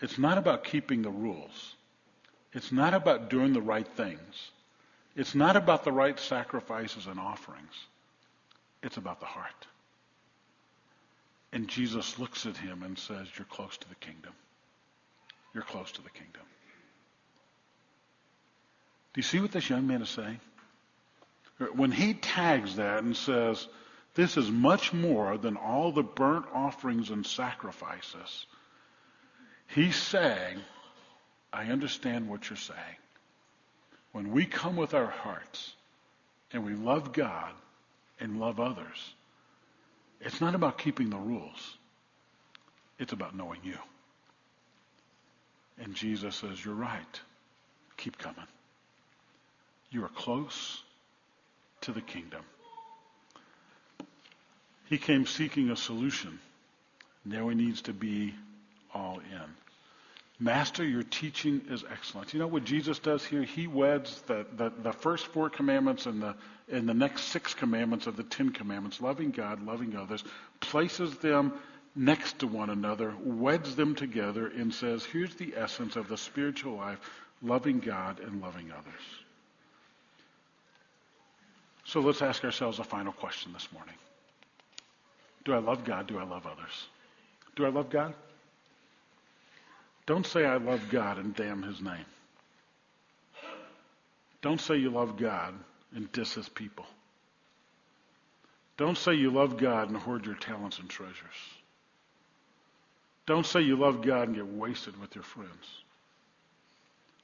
it's 0.00 0.18
not 0.18 0.38
about 0.38 0.64
keeping 0.64 1.02
the 1.02 1.10
rules. 1.10 1.74
It's 2.52 2.72
not 2.72 2.94
about 2.94 3.30
doing 3.30 3.52
the 3.52 3.60
right 3.60 3.86
things. 3.86 4.50
It's 5.16 5.34
not 5.34 5.56
about 5.56 5.84
the 5.84 5.92
right 5.92 6.18
sacrifices 6.18 7.06
and 7.06 7.18
offerings. 7.18 7.74
It's 8.82 8.96
about 8.96 9.20
the 9.20 9.26
heart. 9.26 9.66
And 11.52 11.68
Jesus 11.68 12.18
looks 12.18 12.46
at 12.46 12.56
him 12.56 12.82
and 12.82 12.98
says, 12.98 13.28
You're 13.36 13.46
close 13.46 13.76
to 13.76 13.88
the 13.88 13.94
kingdom 13.96 14.32
you're 15.54 15.62
close 15.62 15.92
to 15.92 16.02
the 16.02 16.10
kingdom. 16.10 16.42
Do 19.12 19.18
you 19.18 19.22
see 19.22 19.38
what 19.38 19.52
this 19.52 19.70
young 19.70 19.86
man 19.86 20.02
is 20.02 20.08
saying? 20.08 20.40
When 21.74 21.92
he 21.92 22.14
tags 22.14 22.76
that 22.76 23.04
and 23.04 23.16
says, 23.16 23.68
this 24.14 24.36
is 24.36 24.50
much 24.50 24.92
more 24.92 25.38
than 25.38 25.56
all 25.56 25.92
the 25.92 26.02
burnt 26.02 26.46
offerings 26.52 27.10
and 27.10 27.24
sacrifices, 27.24 28.46
he's 29.68 29.96
saying, 29.96 30.58
I 31.52 31.66
understand 31.66 32.28
what 32.28 32.50
you're 32.50 32.56
saying. 32.56 32.96
When 34.10 34.32
we 34.32 34.46
come 34.46 34.74
with 34.76 34.94
our 34.94 35.06
hearts 35.06 35.74
and 36.52 36.64
we 36.64 36.74
love 36.74 37.12
God 37.12 37.52
and 38.18 38.40
love 38.40 38.58
others, 38.58 39.14
it's 40.20 40.40
not 40.40 40.56
about 40.56 40.78
keeping 40.78 41.10
the 41.10 41.16
rules. 41.16 41.76
It's 42.98 43.12
about 43.12 43.36
knowing 43.36 43.60
you. 43.62 43.78
And 45.78 45.94
Jesus 45.94 46.36
says, 46.36 46.64
You're 46.64 46.74
right. 46.74 47.20
Keep 47.96 48.18
coming. 48.18 48.46
You 49.90 50.04
are 50.04 50.08
close 50.08 50.82
to 51.82 51.92
the 51.92 52.00
kingdom. 52.00 52.42
He 54.86 54.98
came 54.98 55.26
seeking 55.26 55.70
a 55.70 55.76
solution. 55.76 56.38
Now 57.24 57.48
he 57.48 57.54
needs 57.54 57.82
to 57.82 57.92
be 57.92 58.34
all 58.92 59.18
in. 59.18 59.54
Master, 60.40 60.84
your 60.84 61.04
teaching 61.04 61.62
is 61.70 61.84
excellent. 61.90 62.34
You 62.34 62.40
know 62.40 62.48
what 62.48 62.64
Jesus 62.64 62.98
does 62.98 63.24
here? 63.24 63.44
He 63.44 63.66
weds 63.66 64.20
the, 64.22 64.44
the, 64.56 64.72
the, 64.82 64.92
first 64.92 65.26
four 65.28 65.48
commandments 65.48 66.06
and 66.06 66.20
the, 66.20 66.34
and 66.70 66.88
the 66.88 66.94
next 66.94 67.24
six 67.24 67.54
commandments 67.54 68.08
of 68.08 68.16
the 68.16 68.24
Ten 68.24 68.50
Commandments, 68.50 69.00
loving 69.00 69.30
God, 69.30 69.64
loving 69.64 69.96
others, 69.96 70.24
places 70.58 71.16
them 71.18 71.52
next 71.96 72.40
to 72.40 72.46
one 72.46 72.70
another, 72.70 73.14
weds 73.22 73.76
them 73.76 73.94
together, 73.94 74.46
and 74.46 74.72
says, 74.72 75.04
here's 75.04 75.34
the 75.36 75.54
essence 75.56 75.96
of 75.96 76.08
the 76.08 76.16
spiritual 76.16 76.76
life 76.76 76.98
loving 77.42 77.78
God 77.80 78.20
and 78.20 78.40
loving 78.40 78.72
others. 78.72 79.02
So 81.84 82.00
let's 82.00 82.22
ask 82.22 82.44
ourselves 82.44 82.78
a 82.78 82.84
final 82.84 83.12
question 83.12 83.52
this 83.52 83.68
morning 83.72 83.94
Do 85.44 85.52
I 85.52 85.58
love 85.58 85.84
God? 85.84 86.06
Do 86.06 86.18
I 86.18 86.24
love 86.24 86.46
others? 86.46 86.88
Do 87.56 87.66
I 87.66 87.68
love 87.68 87.90
God? 87.90 88.14
Don't 90.06 90.26
say 90.26 90.44
I 90.44 90.56
love 90.56 90.90
God 90.90 91.18
and 91.18 91.34
damn 91.34 91.62
his 91.62 91.80
name. 91.80 92.04
Don't 94.42 94.60
say 94.60 94.76
you 94.76 94.90
love 94.90 95.16
God 95.16 95.54
and 95.94 96.10
diss 96.12 96.34
his 96.34 96.48
people. 96.48 96.84
Don't 98.76 98.98
say 98.98 99.14
you 99.14 99.30
love 99.30 99.56
God 99.56 99.88
and 99.88 99.96
hoard 99.96 100.26
your 100.26 100.34
talents 100.34 100.78
and 100.78 100.90
treasures. 100.90 101.14
Don't 103.26 103.46
say 103.46 103.62
you 103.62 103.76
love 103.76 104.02
God 104.02 104.28
and 104.28 104.36
get 104.36 104.46
wasted 104.46 105.00
with 105.00 105.14
your 105.14 105.24
friends. 105.24 105.66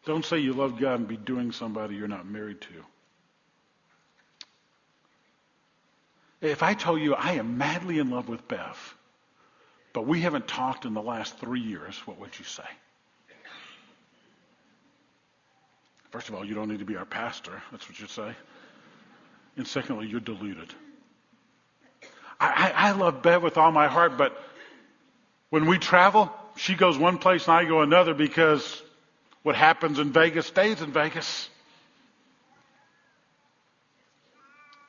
Don't 0.07 0.25
say 0.25 0.39
you 0.39 0.55
love 0.55 0.81
God 0.81 1.01
and 1.01 1.09
be 1.09 1.17
doing 1.17 1.53
somebody 1.53 1.95
you're 1.95 2.09
not 2.09 2.27
married 2.27 2.61
to. 2.63 2.69
If 6.41 6.63
I 6.63 6.73
tell 6.73 6.97
you 6.97 7.15
I 7.15 7.33
am 7.33 7.59
madly 7.59 7.99
in 7.99 8.11
love 8.11 8.29
with 8.29 8.49
Beth, 8.49 8.95
but 9.93 10.07
we 10.07 10.23
haven't 10.23 10.49
talked 10.49 10.87
in 10.87 10.95
the 10.95 11.03
last 11.03 11.39
three 11.39 11.61
years, 11.61 11.97
what 12.07 12.19
would 12.19 12.39
you 12.39 12.45
say? 12.45 12.65
First 16.11 16.29
of 16.29 16.35
all, 16.35 16.45
you 16.45 16.55
don't 16.55 16.69
need 16.69 16.81
to 16.81 16.85
be 16.85 16.97
our 16.97 17.05
pastor. 17.05 17.63
That's 17.71 17.89
what 17.89 18.01
you'd 18.01 18.11
say. 18.11 18.35
And 19.57 19.67
secondly, 19.67 20.09
you're 20.09 20.21
deluded. 20.21 20.75
I, 22.41 22.73
I, 22.75 22.89
I 22.89 22.91
love 22.93 23.23
Bev 23.23 23.43
with 23.43 23.59
all 23.59 23.71
my 23.71 23.87
heart, 23.87 24.17
but 24.17 24.37
when 25.51 25.67
we 25.67 25.79
travel, 25.79 26.33
she 26.57 26.75
goes 26.75 26.97
one 26.97 27.19
place 27.19 27.47
and 27.47 27.57
I 27.57 27.65
go 27.65 27.83
another 27.83 28.15
because 28.15 28.83
what 29.43 29.57
happens 29.57 29.99
in 29.99 30.13
Vegas 30.13 30.47
stays 30.47 30.81
in 30.81 30.93
Vegas. 30.93 31.49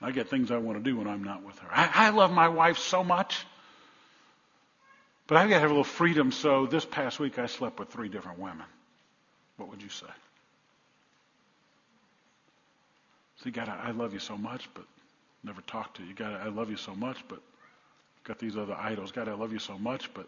I 0.01 0.11
get 0.11 0.29
things 0.29 0.49
I 0.49 0.57
want 0.57 0.77
to 0.77 0.83
do 0.83 0.97
when 0.97 1.07
I'm 1.07 1.23
not 1.23 1.43
with 1.43 1.59
her. 1.59 1.67
I, 1.71 2.07
I 2.07 2.09
love 2.09 2.31
my 2.31 2.49
wife 2.49 2.77
so 2.77 3.03
much. 3.03 3.45
But 5.27 5.37
I've 5.37 5.49
got 5.49 5.55
to 5.55 5.61
have 5.61 5.69
a 5.69 5.73
little 5.73 5.83
freedom, 5.83 6.31
so 6.31 6.65
this 6.65 6.83
past 6.83 7.19
week 7.19 7.39
I 7.39 7.45
slept 7.45 7.79
with 7.79 7.89
three 7.89 8.09
different 8.09 8.39
women. 8.39 8.65
What 9.57 9.69
would 9.69 9.81
you 9.81 9.89
say? 9.89 10.07
See, 13.43 13.51
God, 13.51 13.69
I 13.69 13.91
love 13.91 14.13
you 14.13 14.19
so 14.19 14.37
much, 14.37 14.67
but 14.73 14.83
never 15.43 15.61
talk 15.61 15.93
to 15.95 16.03
you. 16.03 16.13
God, 16.13 16.33
I 16.33 16.49
love 16.49 16.69
you 16.69 16.77
so 16.77 16.93
much, 16.93 17.17
but 17.27 17.39
got 18.23 18.39
these 18.39 18.57
other 18.57 18.75
idols. 18.75 19.11
God, 19.11 19.27
I 19.27 19.33
love 19.33 19.53
you 19.53 19.59
so 19.59 19.77
much, 19.77 20.13
but 20.13 20.27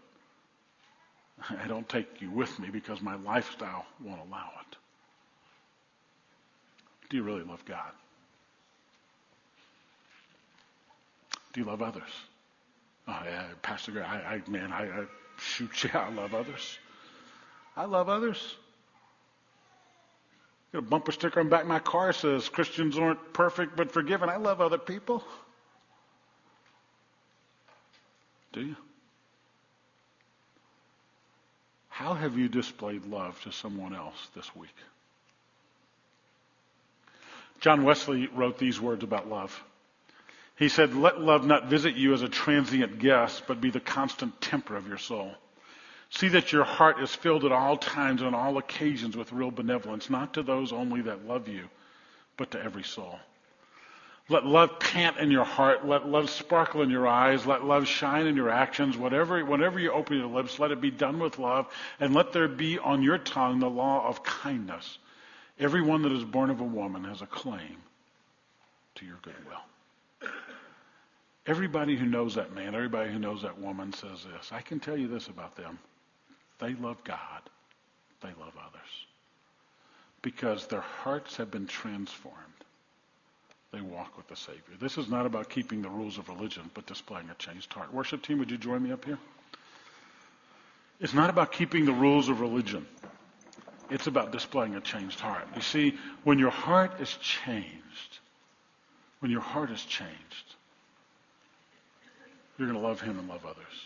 I 1.50 1.68
don't 1.68 1.88
take 1.88 2.22
you 2.22 2.30
with 2.30 2.58
me 2.60 2.70
because 2.70 3.02
my 3.02 3.16
lifestyle 3.16 3.86
won't 4.04 4.22
allow 4.28 4.50
it. 4.62 4.78
Do 7.10 7.18
you 7.18 7.24
really 7.24 7.44
love 7.44 7.64
God? 7.66 7.92
Do 11.54 11.62
you 11.62 11.66
love 11.66 11.82
others? 11.82 12.10
Oh, 13.08 13.22
yeah, 13.26 13.44
Pastor 13.62 13.92
Greg, 13.92 14.06
I, 14.08 14.42
I 14.46 14.50
man, 14.50 14.72
I, 14.72 15.02
I 15.02 15.06
shoot, 15.40 15.84
yeah, 15.84 16.00
I 16.08 16.10
love 16.10 16.34
others. 16.34 16.80
I 17.76 17.86
love 17.86 18.10
others. 18.10 18.56
Got 20.72 20.80
a 20.80 20.82
bumper 20.82 21.12
sticker 21.12 21.40
on 21.40 21.48
the 21.48 21.50
back 21.52 21.64
of 21.64 21.68
my 21.68 21.80
car 21.80 22.14
says 22.14 22.50
Christians 22.50 22.98
aren't 22.98 23.34
perfect 23.34 23.76
but 23.76 23.92
forgiven. 23.92 24.30
I 24.30 24.38
love 24.38 24.62
other 24.62 24.80
people. 24.80 25.24
Do 28.54 28.62
you? 28.62 28.76
How 31.94 32.16
have 32.16 32.40
you 32.40 32.50
displayed 32.50 33.06
love 33.06 33.40
to 33.44 33.52
someone 33.52 33.94
else 33.94 34.28
this 34.36 34.56
week? 34.56 34.74
John 37.60 37.84
Wesley 37.84 38.26
wrote 38.34 38.58
these 38.58 38.82
words 38.82 39.04
about 39.04 39.30
love. 39.30 39.64
He 40.58 40.70
said, 40.70 40.96
Let 40.96 41.22
love 41.22 41.46
not 41.46 41.68
visit 41.68 41.94
you 41.94 42.16
as 42.16 42.24
a 42.24 42.28
transient 42.28 42.98
guest, 42.98 43.44
but 43.48 43.62
be 43.62 43.70
the 43.70 43.80
constant 43.80 44.42
temper 44.42 44.76
of 44.76 44.88
your 44.88 44.98
soul. 44.98 45.36
See 46.10 46.30
that 46.30 46.52
your 46.52 46.64
heart 46.64 47.00
is 47.00 47.14
filled 47.14 47.46
at 47.46 47.52
all 47.52 47.78
times 47.78 48.24
and 48.24 48.36
on 48.36 48.42
all 48.42 48.58
occasions 48.58 49.16
with 49.16 49.32
real 49.32 49.52
benevolence, 49.52 50.10
not 50.10 50.34
to 50.34 50.42
those 50.42 50.74
only 50.74 51.02
that 51.02 51.28
love 51.28 51.48
you, 51.48 51.70
but 52.38 52.50
to 52.52 52.64
every 52.64 52.84
soul. 52.84 53.20
Let 54.30 54.46
love 54.46 54.80
pant 54.80 55.18
in 55.18 55.32
your 55.32 55.44
heart. 55.44 55.86
Let 55.86 56.08
love 56.08 56.30
sparkle 56.30 56.82
in 56.82 56.90
your 56.90 57.08
eyes. 57.08 57.46
Let 57.46 57.66
love 57.66 57.88
shine 57.88 58.26
in 58.26 58.36
your 58.36 58.50
actions. 58.50 58.98
Whatever, 58.98 59.44
whenever 59.44 59.80
you 59.80 59.92
open 59.92 60.18
your 60.18 60.28
lips, 60.28 60.60
let 60.60 60.72
it 60.72 60.80
be 60.80 60.92
done 60.92 61.20
with 61.20 61.40
love. 61.40 61.68
And 62.00 62.16
let 62.16 62.32
there 62.32 62.48
be 62.48 62.80
on 62.80 63.04
your 63.04 63.18
tongue 63.18 63.60
the 63.60 63.70
law 63.70 64.08
of 64.08 64.24
kindness. 64.24 64.98
Everyone 65.60 66.02
that 66.04 66.12
is 66.14 66.24
born 66.24 66.50
of 66.50 66.62
a 66.62 66.66
woman 66.66 67.04
has 67.04 67.22
a 67.22 67.28
claim 67.28 67.78
to 68.96 69.06
your 69.06 69.18
goodwill. 69.22 69.60
Everybody 71.46 71.98
who 71.98 72.06
knows 72.06 72.36
that 72.36 72.54
man, 72.54 72.74
everybody 72.74 73.12
who 73.12 73.20
knows 73.20 73.42
that 73.42 73.60
woman 73.60 73.92
says 73.92 74.26
this. 74.34 74.52
I 74.52 74.62
can 74.62 74.80
tell 74.80 74.96
you 74.96 75.10
this 75.10 75.28
about 75.28 75.56
them. 75.58 75.78
They 76.60 76.74
love 76.76 77.04
God. 77.04 77.42
They 78.22 78.30
love 78.40 78.54
others. 78.58 79.06
Because 80.22 80.68
their 80.68 80.82
hearts 80.82 81.36
have 81.36 81.52
been 81.52 81.68
transformed. 81.68 82.38
They 83.74 83.82
walk 83.82 84.16
with 84.16 84.28
the 84.28 84.36
Savior. 84.36 84.76
This 84.80 85.00
is 85.00 85.10
not 85.10 85.26
about 85.26 85.50
keeping 85.50 85.82
the 85.82 85.90
rules 85.90 86.20
of 86.20 86.30
religion, 86.30 86.70
but 86.76 86.86
displaying 86.86 87.30
a 87.32 87.34
changed 87.34 87.74
heart. 87.74 87.92
Worship 87.92 88.22
team, 88.22 88.38
would 88.38 88.52
you 88.52 88.58
join 88.58 88.84
me 88.84 88.92
up 88.92 89.04
here? 89.04 89.18
It's 91.00 91.14
not 91.14 91.32
about 91.32 91.52
keeping 91.52 91.86
the 91.86 91.92
rules 91.92 92.30
of 92.30 92.40
religion. 92.40 92.86
It's 93.90 94.06
about 94.06 94.32
displaying 94.32 94.76
a 94.76 94.82
changed 94.82 95.20
heart. 95.20 95.48
You 95.56 95.62
see, 95.64 95.98
when 96.24 96.38
your 96.38 96.52
heart 96.52 97.02
is 97.02 97.18
changed, 97.18 98.20
when 99.20 99.32
your 99.32 99.42
heart 99.42 99.72
is 99.72 99.84
changed, 99.84 100.56
you're 102.58 102.68
going 102.68 102.80
to 102.80 102.88
love 102.88 103.02
Him 103.02 103.18
and 103.18 103.28
love 103.28 103.44
others. 103.44 103.86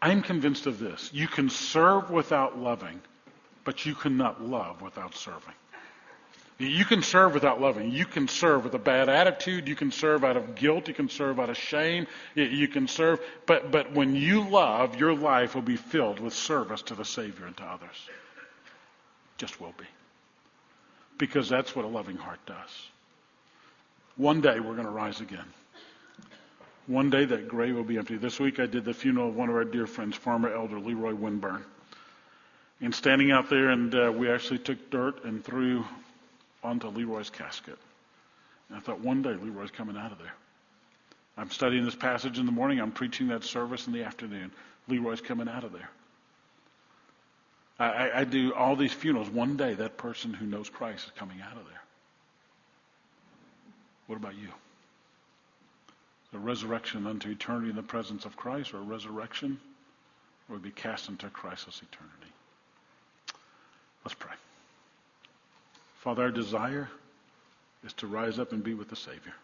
I'm 0.00 0.22
convinced 0.22 0.66
of 0.66 0.78
this. 0.78 1.10
You 1.12 1.26
can 1.26 1.50
serve 1.50 2.10
without 2.10 2.58
loving, 2.58 3.00
but 3.64 3.84
you 3.84 3.96
cannot 3.96 4.40
love 4.40 4.80
without 4.80 5.16
serving. 5.16 5.54
You 6.60 6.84
can 6.84 7.02
serve 7.02 7.32
without 7.32 7.58
loving. 7.58 7.90
You 7.90 8.04
can 8.04 8.28
serve 8.28 8.64
with 8.64 8.74
a 8.74 8.78
bad 8.78 9.08
attitude. 9.08 9.66
You 9.66 9.74
can 9.74 9.90
serve 9.90 10.24
out 10.24 10.36
of 10.36 10.54
guilt. 10.54 10.88
You 10.88 10.94
can 10.94 11.08
serve 11.08 11.40
out 11.40 11.48
of 11.48 11.56
shame. 11.56 12.06
You 12.34 12.68
can 12.68 12.86
serve. 12.86 13.18
But, 13.46 13.70
but 13.70 13.92
when 13.92 14.14
you 14.14 14.46
love, 14.46 14.96
your 14.96 15.14
life 15.14 15.54
will 15.54 15.62
be 15.62 15.76
filled 15.76 16.20
with 16.20 16.34
service 16.34 16.82
to 16.82 16.94
the 16.94 17.04
Savior 17.04 17.46
and 17.46 17.56
to 17.56 17.64
others. 17.64 18.08
Just 19.38 19.58
will 19.58 19.72
be. 19.78 19.86
Because 21.16 21.48
that's 21.48 21.74
what 21.74 21.86
a 21.86 21.88
loving 21.88 22.16
heart 22.16 22.40
does. 22.44 22.88
One 24.16 24.42
day 24.42 24.60
we're 24.60 24.74
going 24.74 24.86
to 24.86 24.92
rise 24.92 25.22
again. 25.22 25.46
One 26.86 27.08
day 27.08 27.24
that 27.24 27.48
grave 27.48 27.74
will 27.74 27.84
be 27.84 27.96
empty. 27.96 28.18
This 28.18 28.38
week 28.38 28.60
I 28.60 28.66
did 28.66 28.84
the 28.84 28.92
funeral 28.92 29.28
of 29.28 29.36
one 29.36 29.48
of 29.48 29.54
our 29.54 29.64
dear 29.64 29.86
friends, 29.86 30.14
former 30.14 30.52
elder 30.52 30.78
Leroy 30.78 31.14
Winburn. 31.14 31.64
And 32.82 32.94
standing 32.94 33.30
out 33.30 33.48
there, 33.48 33.70
and 33.70 33.94
uh, 33.94 34.12
we 34.14 34.30
actually 34.30 34.58
took 34.58 34.90
dirt 34.90 35.24
and 35.24 35.42
threw 35.42 35.84
onto 36.62 36.88
Leroy's 36.88 37.30
casket. 37.30 37.78
And 38.68 38.78
I 38.78 38.80
thought, 38.80 39.00
one 39.00 39.22
day 39.22 39.34
Leroy's 39.34 39.70
coming 39.70 39.96
out 39.96 40.12
of 40.12 40.18
there. 40.18 40.34
I'm 41.36 41.50
studying 41.50 41.84
this 41.84 41.94
passage 41.94 42.38
in 42.38 42.46
the 42.46 42.52
morning. 42.52 42.80
I'm 42.80 42.92
preaching 42.92 43.28
that 43.28 43.44
service 43.44 43.86
in 43.86 43.92
the 43.92 44.04
afternoon. 44.04 44.52
Leroy's 44.88 45.20
coming 45.20 45.48
out 45.48 45.64
of 45.64 45.72
there. 45.72 45.90
I, 47.78 47.84
I, 47.84 48.20
I 48.20 48.24
do 48.24 48.52
all 48.54 48.76
these 48.76 48.92
funerals. 48.92 49.30
One 49.30 49.56
day 49.56 49.74
that 49.74 49.96
person 49.96 50.34
who 50.34 50.46
knows 50.46 50.68
Christ 50.68 51.06
is 51.06 51.12
coming 51.16 51.40
out 51.40 51.56
of 51.56 51.64
there. 51.64 51.82
What 54.06 54.16
about 54.16 54.34
you? 54.34 54.48
a 56.32 56.38
resurrection 56.38 57.06
unto 57.06 57.28
eternity 57.30 57.70
in 57.70 57.76
the 57.76 57.82
presence 57.82 58.24
of 58.24 58.36
Christ, 58.36 58.72
or 58.72 58.78
a 58.78 58.82
resurrection 58.82 59.58
or 60.48 60.58
be 60.58 60.70
cast 60.70 61.08
into 61.08 61.28
Christless 61.28 61.80
eternity. 61.82 62.32
Let's 64.04 64.14
pray. 64.14 64.34
Father, 66.00 66.22
our 66.22 66.30
desire 66.30 66.88
is 67.84 67.92
to 67.94 68.06
rise 68.06 68.38
up 68.38 68.52
and 68.52 68.64
be 68.64 68.72
with 68.72 68.88
the 68.88 68.96
Savior. 68.96 69.34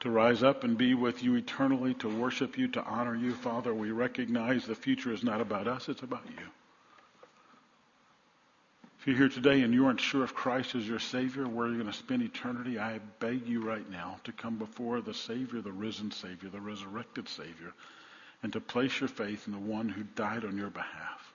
To 0.00 0.10
rise 0.10 0.42
up 0.42 0.62
and 0.62 0.78
be 0.78 0.94
with 0.94 1.22
you 1.22 1.34
eternally, 1.34 1.94
to 1.94 2.08
worship 2.08 2.56
you, 2.56 2.68
to 2.68 2.84
honor 2.84 3.16
you. 3.16 3.34
Father, 3.34 3.74
we 3.74 3.90
recognize 3.90 4.64
the 4.64 4.74
future 4.74 5.12
is 5.12 5.24
not 5.24 5.40
about 5.40 5.66
us, 5.66 5.88
it's 5.88 6.02
about 6.02 6.24
you. 6.26 6.46
If 9.00 9.06
you're 9.06 9.16
here 9.16 9.28
today 9.28 9.62
and 9.62 9.74
you 9.74 9.86
aren't 9.86 10.00
sure 10.00 10.22
if 10.22 10.34
Christ 10.34 10.74
is 10.74 10.86
your 10.86 11.00
Savior, 11.00 11.48
where 11.48 11.66
you're 11.66 11.78
going 11.78 11.90
to 11.90 11.92
spend 11.92 12.22
eternity, 12.22 12.78
I 12.78 13.00
beg 13.18 13.48
you 13.48 13.62
right 13.62 13.90
now 13.90 14.20
to 14.24 14.32
come 14.32 14.58
before 14.58 15.00
the 15.00 15.14
Savior, 15.14 15.60
the 15.60 15.72
risen 15.72 16.12
Savior, 16.12 16.50
the 16.50 16.60
resurrected 16.60 17.28
Savior, 17.28 17.72
and 18.42 18.52
to 18.52 18.60
place 18.60 19.00
your 19.00 19.08
faith 19.08 19.46
in 19.48 19.54
the 19.54 19.58
one 19.58 19.88
who 19.88 20.04
died 20.14 20.44
on 20.44 20.56
your 20.56 20.70
behalf. 20.70 21.29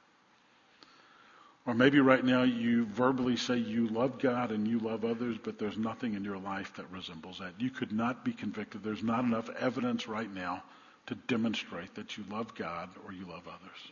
Or 1.67 1.73
maybe 1.73 1.99
right 1.99 2.23
now 2.23 2.43
you 2.43 2.85
verbally 2.85 3.37
say 3.37 3.57
you 3.57 3.87
love 3.87 4.19
God 4.19 4.51
and 4.51 4.67
you 4.67 4.77
love 4.77 5.03
others, 5.03 5.37
but 5.41 5.57
there's 5.57 5.77
nothing 5.77 6.13
in 6.13 6.23
your 6.23 6.37
life 6.37 6.71
that 6.75 6.89
resembles 6.91 7.39
that. 7.39 7.59
You 7.59 7.71
could 7.71 7.91
not 7.91 8.23
be 8.23 8.33
convicted. 8.33 8.83
There's 8.83 9.01
not 9.01 9.23
enough 9.23 9.49
evidence 9.59 10.07
right 10.07 10.31
now 10.31 10.63
to 11.07 11.15
demonstrate 11.27 11.95
that 11.95 12.17
you 12.17 12.23
love 12.29 12.53
God 12.53 12.89
or 13.03 13.13
you 13.13 13.25
love 13.25 13.47
others. 13.47 13.91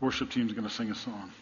Worship 0.00 0.30
team's 0.30 0.52
going 0.52 0.68
to 0.68 0.74
sing 0.74 0.90
a 0.90 0.94
song. 0.94 1.32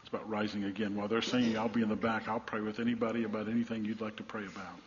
It's 0.00 0.08
about 0.08 0.28
rising 0.28 0.64
again. 0.64 0.96
While 0.96 1.08
they're 1.08 1.22
singing, 1.22 1.56
I'll 1.56 1.68
be 1.68 1.82
in 1.82 1.88
the 1.88 1.96
back. 1.96 2.28
I'll 2.28 2.40
pray 2.40 2.60
with 2.60 2.80
anybody 2.80 3.22
about 3.22 3.48
anything 3.48 3.84
you'd 3.84 4.00
like 4.00 4.16
to 4.16 4.24
pray 4.24 4.44
about. 4.44 4.78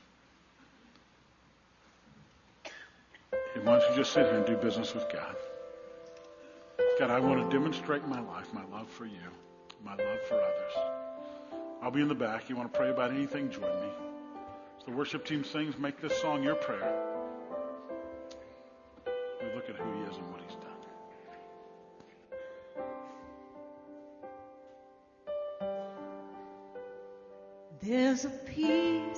And 3.56 3.66
why 3.66 3.80
don't 3.80 3.90
you 3.90 3.96
just 3.96 4.12
sit 4.12 4.26
here 4.26 4.36
and 4.36 4.46
do 4.46 4.58
business 4.58 4.94
with 4.94 5.12
God? 5.12 5.36
God, 7.00 7.12
I 7.12 7.20
want 7.20 7.48
to 7.48 7.56
demonstrate 7.56 8.08
my 8.08 8.20
life, 8.20 8.52
my 8.54 8.66
love 8.76 8.90
for 8.90 9.06
you, 9.06 9.20
my 9.86 9.92
love 9.92 10.20
for 10.28 10.34
others. 10.42 10.74
I'll 11.80 11.92
be 11.92 12.02
in 12.02 12.08
the 12.08 12.16
back. 12.16 12.50
You 12.50 12.56
want 12.56 12.74
to 12.74 12.78
pray 12.80 12.90
about 12.90 13.12
anything, 13.12 13.52
join 13.52 13.70
me. 13.82 13.90
As 14.80 14.86
the 14.86 14.92
worship 14.92 15.24
team 15.24 15.44
sings, 15.44 15.78
make 15.78 16.02
this 16.02 16.20
song 16.20 16.42
your 16.42 16.56
prayer. 16.56 17.04
We 19.06 19.54
look 19.54 19.70
at 19.70 19.76
who 19.76 19.94
he 19.94 20.02
is 20.10 20.18
and 20.18 20.32
what 20.32 20.42
he's 20.42 20.56
done. 20.56 20.72
There's 27.80 28.26
a 28.26 28.30
peace 28.30 29.17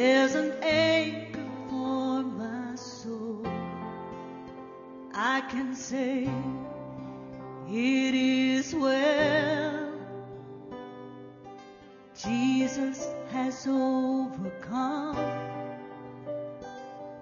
there's 0.00 0.34
an 0.34 0.52
anchor 0.62 1.44
for 1.68 2.22
my 2.22 2.74
soul 2.74 3.46
I 5.12 5.42
can 5.42 5.74
say 5.74 6.26
it 7.68 8.14
is 8.14 8.74
well. 8.74 9.92
Jesus 12.16 13.06
has 13.30 13.66
overcome, 13.66 15.16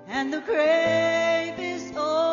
and 0.06 0.32
the 0.32 0.40
grave 0.40 1.58
is 1.58 1.90
overwhelmed. 1.96 2.27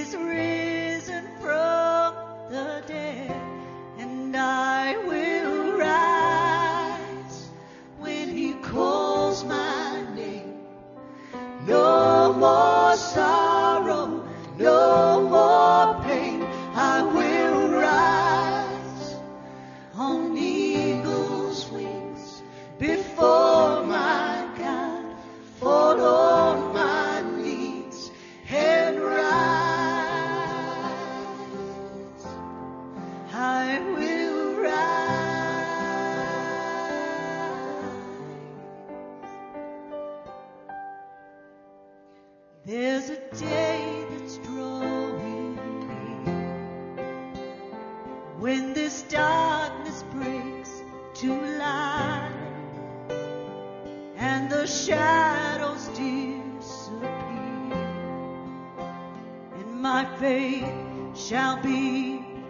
Is 0.00 0.16
risen 0.16 1.26
from 1.42 1.69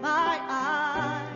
my 0.00 0.38
eyes. 0.48 1.26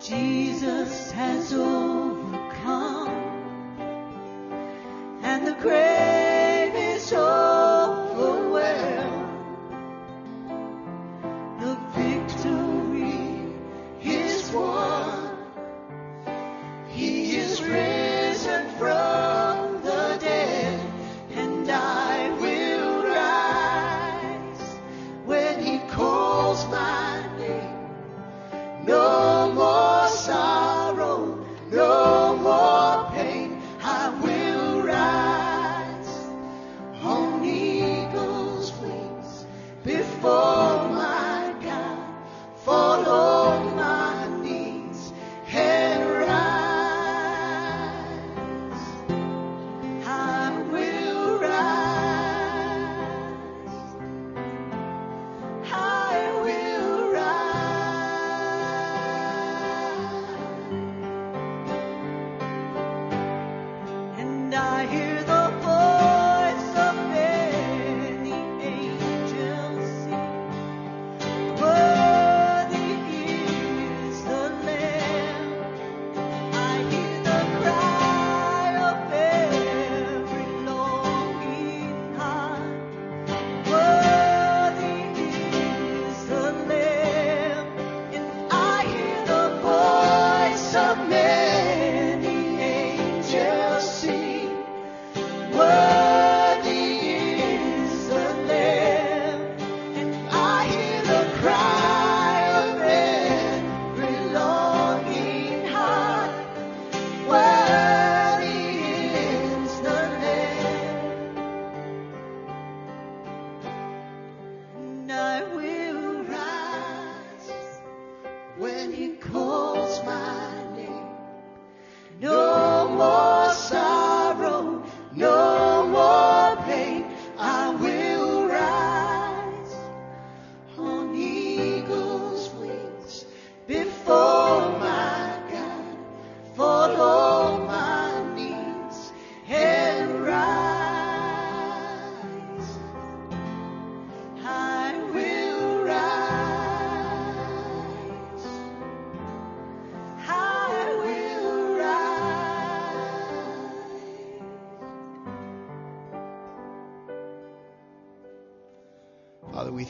Jesus 0.00 1.10
has 1.12 1.52
overcome 1.52 3.08
and 5.22 5.46
the 5.46 5.54
grave 5.62 5.93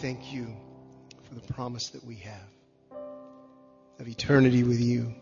thank 0.05 0.35
you 0.35 0.55
for 1.27 1.35
the 1.35 1.53
promise 1.55 1.89
that 1.89 2.05
we 2.05 2.17
have 2.17 3.01
of 3.99 4.07
eternity 4.07 4.63
with 4.63 4.79
you. 4.79 5.15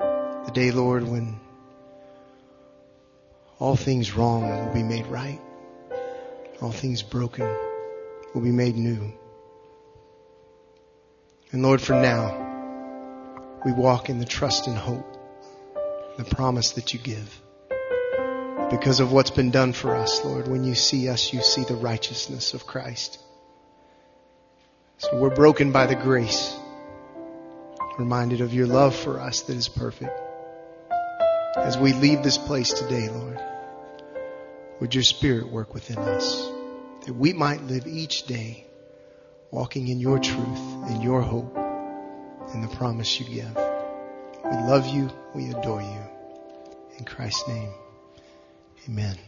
The 0.00 0.50
day, 0.52 0.72
Lord, 0.72 1.06
when 1.06 1.38
all 3.60 3.76
things 3.76 4.16
wrong 4.16 4.42
will 4.42 4.74
be 4.74 4.82
made 4.82 5.06
right, 5.06 5.40
all 6.60 6.72
things 6.72 7.04
broken 7.04 7.48
will 8.34 8.40
be 8.40 8.50
made 8.50 8.74
new. 8.74 9.12
And 11.52 11.62
Lord, 11.62 11.80
for 11.80 11.92
now, 11.92 13.60
we 13.64 13.70
walk 13.70 14.10
in 14.10 14.18
the 14.18 14.24
trust 14.24 14.66
and 14.66 14.76
hope, 14.76 15.06
the 16.16 16.24
promise 16.24 16.72
that 16.72 16.92
you 16.92 16.98
give. 16.98 17.40
Because 18.72 18.98
of 18.98 19.12
what's 19.12 19.30
been 19.30 19.52
done 19.52 19.72
for 19.72 19.94
us, 19.94 20.24
Lord, 20.24 20.48
when 20.48 20.64
you 20.64 20.74
see 20.74 21.08
us, 21.08 21.32
you 21.32 21.42
see 21.42 21.62
the 21.62 21.76
righteousness 21.76 22.52
of 22.52 22.66
Christ. 22.66 23.22
So 24.98 25.16
we're 25.18 25.34
broken 25.34 25.72
by 25.72 25.86
the 25.86 25.94
grace, 25.94 26.56
reminded 27.98 28.40
of 28.40 28.54
your 28.54 28.66
love 28.66 28.96
for 28.96 29.20
us 29.20 29.42
that 29.42 29.56
is 29.56 29.68
perfect. 29.68 30.18
As 31.56 31.76
we 31.76 31.92
leave 31.92 32.22
this 32.22 32.38
place 32.38 32.72
today, 32.72 33.08
Lord, 33.08 33.40
would 34.80 34.94
your 34.94 35.04
spirit 35.04 35.50
work 35.50 35.74
within 35.74 35.98
us 35.98 36.50
that 37.04 37.14
we 37.14 37.32
might 37.32 37.62
live 37.62 37.86
each 37.86 38.26
day 38.26 38.66
walking 39.50 39.88
in 39.88 40.00
your 40.00 40.18
truth, 40.18 40.90
in 40.90 41.00
your 41.02 41.20
hope, 41.20 41.56
in 42.54 42.62
the 42.62 42.68
promise 42.76 43.20
you 43.20 43.26
give. 43.26 43.54
We 43.54 44.56
love 44.68 44.86
you. 44.86 45.10
We 45.34 45.50
adore 45.50 45.82
you. 45.82 46.00
In 46.98 47.04
Christ's 47.04 47.46
name, 47.48 47.70
amen. 48.88 49.18